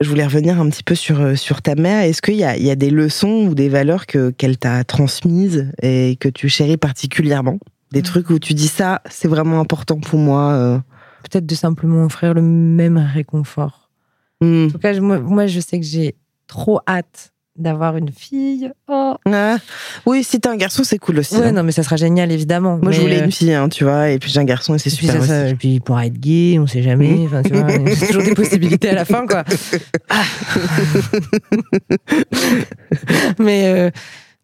[0.00, 2.02] Je voulais revenir un petit peu sur, euh, sur ta mère.
[2.02, 4.82] Est-ce qu'il y a, il y a des leçons ou des valeurs que, qu'elle t'a
[4.84, 7.58] transmises et que tu chéris particulièrement?
[7.92, 8.04] Des Mm.
[8.04, 10.52] trucs où tu dis ça, c'est vraiment important pour moi.
[10.52, 10.78] euh.
[11.30, 13.88] Peut-être de simplement offrir le même réconfort.
[14.40, 14.66] Mm.
[14.66, 16.16] En tout cas, moi, je sais que j'ai
[16.48, 18.70] trop hâte d'avoir une fille.
[18.88, 19.14] Oh.
[19.26, 19.56] Ah,
[20.06, 21.36] oui, si t'as un garçon, c'est cool aussi.
[21.36, 21.52] Ouais, hein.
[21.52, 22.78] non, mais ça sera génial évidemment.
[22.82, 24.78] Moi, je voulais euh, une fille, hein, tu vois, et puis j'ai un garçon et
[24.78, 25.52] c'est super ça, ça- aussi.
[25.52, 27.20] et puis il pourra être gay, on sait jamais.
[27.26, 29.44] Enfin, tu vois, il y a toujours des possibilités à la fin, quoi.
[30.10, 30.24] Ah.
[33.38, 33.90] mais euh,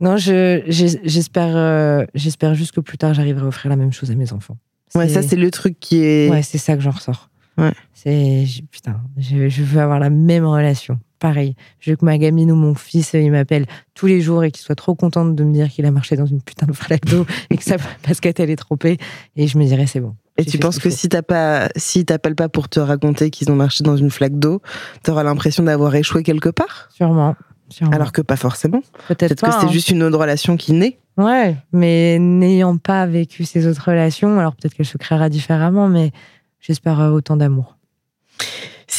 [0.01, 4.11] non, je, j'espère, euh, j'espère juste que plus tard j'arriverai à offrir la même chose
[4.11, 4.57] à mes enfants.
[4.95, 6.31] Ouais, ça, c'est le truc qui est.
[6.31, 7.31] Ouais, c'est ça que j'en ressors.
[7.59, 7.73] Ouais.
[7.93, 10.99] C'est putain, je, je veux avoir la même relation.
[11.21, 14.43] Pareil, je veux que ma gamine ou mon fils, euh, il m'appelle tous les jours
[14.43, 16.73] et qu'il soit trop contente de me dire qu'il a marché dans une putain de
[16.73, 17.77] flaque d'eau et que sa
[18.09, 18.97] basket elle est trompée.
[19.37, 20.17] Et je me dirais c'est bon.
[20.39, 20.97] Et tu penses que faut.
[20.97, 24.39] si t'as pas, si t'appelles pas pour te raconter qu'ils ont marché dans une flaque
[24.39, 24.63] d'eau,
[25.03, 27.37] t'auras l'impression d'avoir échoué quelque part, Sûrement.
[27.69, 27.93] sûrement.
[27.93, 28.81] alors que pas forcément.
[29.09, 29.49] peut-être Peut-être pas.
[29.49, 29.71] que c'est hein.
[29.73, 30.99] juste une autre relation qui naît.
[31.19, 36.13] Ouais, mais n'ayant pas vécu ces autres relations, alors peut-être qu'elle se créera différemment, mais
[36.61, 37.77] j'espère euh, autant d'amour.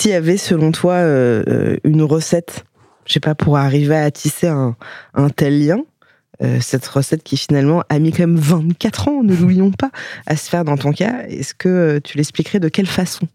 [0.01, 2.65] S'il y avait, selon toi, euh, euh, une recette,
[3.05, 4.75] je sais pas, pour arriver à tisser un,
[5.13, 5.83] un tel lien,
[6.41, 9.91] euh, cette recette qui finalement a mis quand même 24 ans, ne l'oublions pas,
[10.25, 13.27] à se faire dans ton cas, est-ce que tu l'expliquerais de quelle façon?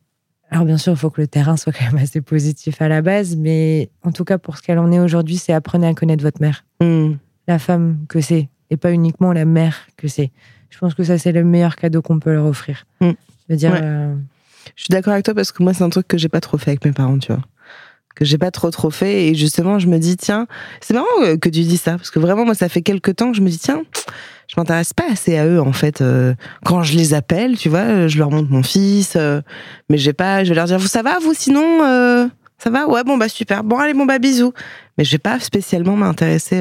[0.51, 3.01] Alors bien sûr, il faut que le terrain soit quand même assez positif à la
[3.01, 6.25] base, mais en tout cas pour ce qu'elle en est aujourd'hui, c'est apprenez à connaître
[6.25, 7.13] votre mère, Hmm.
[7.47, 10.33] la femme que c'est, et pas uniquement la mère que c'est.
[10.71, 12.87] Je pense que ça c'est le meilleur cadeau qu'on peut leur offrir.
[13.01, 13.11] Mm.
[13.11, 13.15] Je
[13.51, 13.81] veux dire, Ouais.
[13.85, 14.17] euh,
[14.75, 16.59] Je suis d'accord avec toi parce que moi, c'est un truc que j'ai pas trop
[16.59, 17.43] fait avec mes parents, tu vois.
[18.15, 19.27] Que j'ai pas trop trop fait.
[19.27, 20.47] Et justement, je me dis, tiens,
[20.81, 21.93] c'est marrant euh, que tu dis ça.
[21.93, 23.83] Parce que vraiment, moi, ça fait quelques temps que je me dis, tiens,
[24.49, 26.01] je m'intéresse pas assez à eux, en fait.
[26.01, 29.17] Euh, quand je les appelle, tu vois, euh, je leur montre mon fils.
[29.89, 32.89] mais j'ai pas, je vais leur dire, vous, ça va, vous, sinon, ça va?
[32.89, 33.63] Ouais, bon, bah, super.
[33.63, 34.55] Bon, allez, bon, bah, bisous.
[34.97, 36.57] Mais je vais pas spécialement m'intéresser.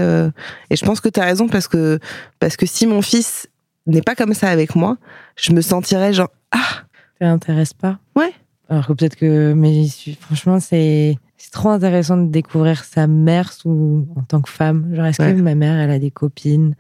[0.70, 2.00] Et je pense que tu as raison parce que,
[2.40, 3.48] parce que si mon fils
[3.88, 4.98] n'est pas comme ça avec moi,
[5.36, 6.85] je me sentirais genre, ah,
[7.20, 8.00] ça l'intéresse pas.
[8.16, 8.32] Ouais.
[8.70, 9.88] Alors que peut-être que, mais
[10.20, 14.94] franchement, c'est c'est trop intéressant de découvrir sa mère sous en tant que femme.
[14.96, 15.36] Genre, est-ce Ouais.
[15.36, 16.76] que ma mère, elle a des copines?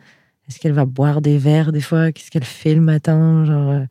[0.48, 2.12] Est-ce qu'elle va boire des verres des fois?
[2.12, 3.46] Qu'est-ce qu'elle fait le matin?
[3.46, 3.86] Genre, euh,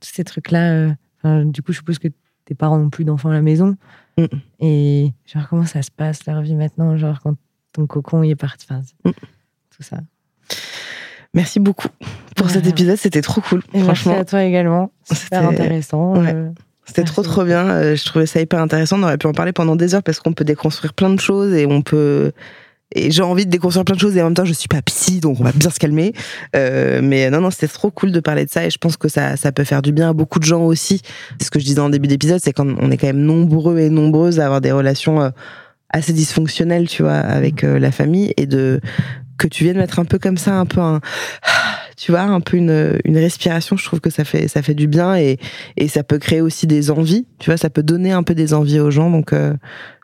[0.00, 0.72] tous ces trucs-là.
[0.72, 2.08] euh, enfin, du coup, je suppose que
[2.44, 3.76] tes parents n'ont plus d'enfants à la maison.
[4.16, 4.24] Mm.
[4.60, 6.96] Et genre, comment ça se passe leur vie maintenant?
[6.96, 7.34] Genre, quand
[7.72, 8.66] ton cocon il est parti.
[8.70, 9.10] Enfin, Mm.
[9.70, 9.98] tout ça.
[11.34, 11.88] Merci beaucoup
[12.36, 12.52] pour Ouais.
[12.52, 13.60] cet épisode, c'était trop cool.
[13.72, 14.90] Et merci Franchement, à toi également.
[15.04, 16.14] C'était- intéressant.
[16.16, 16.32] Ouais.
[16.34, 16.48] euh,
[16.86, 17.68] c'était merci trop trop bien.
[17.68, 18.98] Euh, Je trouvais ça hyper intéressant.
[18.98, 21.52] On aurait pu en parler pendant des heures parce qu'on peut déconstruire plein de choses
[21.54, 22.32] et on peut.
[22.92, 24.82] Et j'ai envie de déconstruire plein de choses et en même temps je suis pas
[24.82, 26.12] psy donc on va bien se calmer.
[26.56, 29.08] Euh, mais non non c'était trop cool de parler de ça et je pense que
[29.08, 31.00] ça ça peut faire du bien à beaucoup de gens aussi.
[31.40, 33.90] Ce que je disais en début d'épisode, c'est quand on est quand même nombreux et
[33.90, 35.30] nombreuses à avoir des relations
[35.90, 38.80] assez dysfonctionnelles tu vois avec la famille et de
[39.40, 41.00] que tu viennes mettre un peu comme ça un peu un
[41.96, 44.86] tu vois un peu une, une respiration je trouve que ça fait ça fait du
[44.86, 45.38] bien et,
[45.76, 48.54] et ça peut créer aussi des envies tu vois ça peut donner un peu des
[48.54, 49.54] envies aux gens donc euh,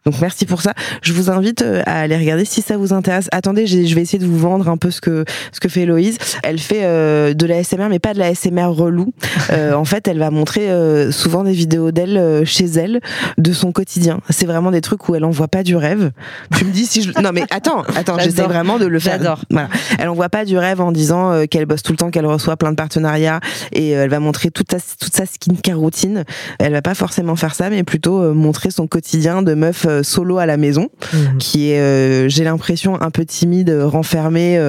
[0.07, 0.73] donc merci pour ça.
[1.03, 3.29] Je vous invite euh, à aller regarder si ça vous intéresse.
[3.33, 6.19] Attendez je vais essayer de vous vendre un peu ce que ce que fait Héloïse.
[6.45, 9.13] Elle fait euh, de la SMR mais pas de la SMR relou.
[9.51, 13.01] Euh, en fait elle va montrer euh, souvent des vidéos d'elle euh, chez elle
[13.37, 14.21] de son quotidien.
[14.31, 16.13] C'est vraiment des trucs où elle envoie pas du rêve.
[16.57, 19.19] Tu me dis si je non mais attends attends j'essaie vraiment de le faire.
[19.19, 19.41] J'adore.
[19.51, 19.69] voilà.
[19.99, 22.57] Elle envoie pas du rêve en disant euh, qu'elle bosse tout le temps, qu'elle reçoit
[22.57, 23.41] plein de partenariats
[23.73, 26.23] et elle va montrer toute sa, toute sa skincare routine.
[26.61, 30.03] Elle va pas forcément faire ça, mais plutôt montrer son quotidien de meuf euh, euh,
[30.03, 31.39] solo à la maison, mhm.
[31.39, 34.61] qui est, euh, j'ai l'impression, un peu timide, renfermé,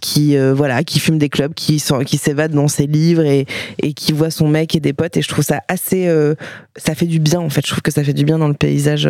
[0.00, 3.46] qui voilà, qui fume des clubs, qui qui s'évade dans ses livres et,
[3.80, 5.16] et qui voit son mec et des potes.
[5.16, 6.08] Et je trouve ça assez,
[6.76, 7.64] ça fait du bien en fait.
[7.64, 9.08] Je trouve que ça fait du bien dans le paysage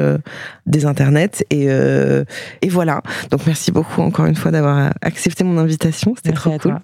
[0.66, 1.44] des internets.
[1.50, 3.02] Et, et voilà.
[3.30, 6.14] Donc merci beaucoup encore une fois d'avoir accepté mon invitation.
[6.16, 6.78] C'était trop cool.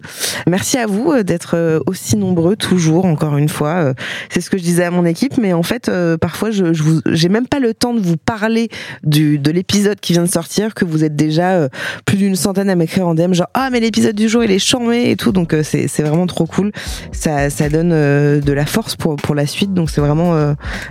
[0.46, 3.04] Merci à vous d'être aussi nombreux toujours.
[3.04, 3.94] Encore une fois,
[4.30, 7.00] c'est ce que je disais à mon équipe, mais en fait, parfois je, je vous,
[7.06, 8.68] j'ai même pas le temps de vous parler
[9.02, 11.68] du, de l'épisode qui vient de sortir, que vous êtes déjà euh,
[12.04, 14.58] plus d'une centaine à m'écrire en DM, genre ah mais l'épisode du jour il est
[14.58, 16.72] charmé et tout, donc euh, c'est, c'est vraiment trop cool.
[17.12, 20.18] Ça, ça donne euh, de la force pour, pour la suite, donc c'est vraiment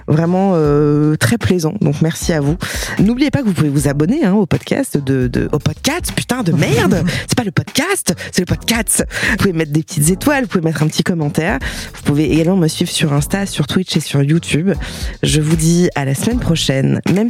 [0.08, 0.54] vraiment
[1.20, 1.74] très plaisant.
[1.82, 2.58] Donc merci à vous.
[3.00, 6.44] N'oubliez pas que vous pouvez vous abonner hein, au podcast de, de au podcast, putain
[6.44, 9.06] de merde, c'est pas le podcast, c'est le podcast.
[9.32, 11.60] Vous pouvez mettre des petites étoiles, vous pouvez mettre un petit commentaire.
[11.96, 14.72] Vous pouvez également me suivre sur Insta, sur Twitch et sur YouTube.
[15.24, 17.30] Je vous dis à la semaine prochaine, même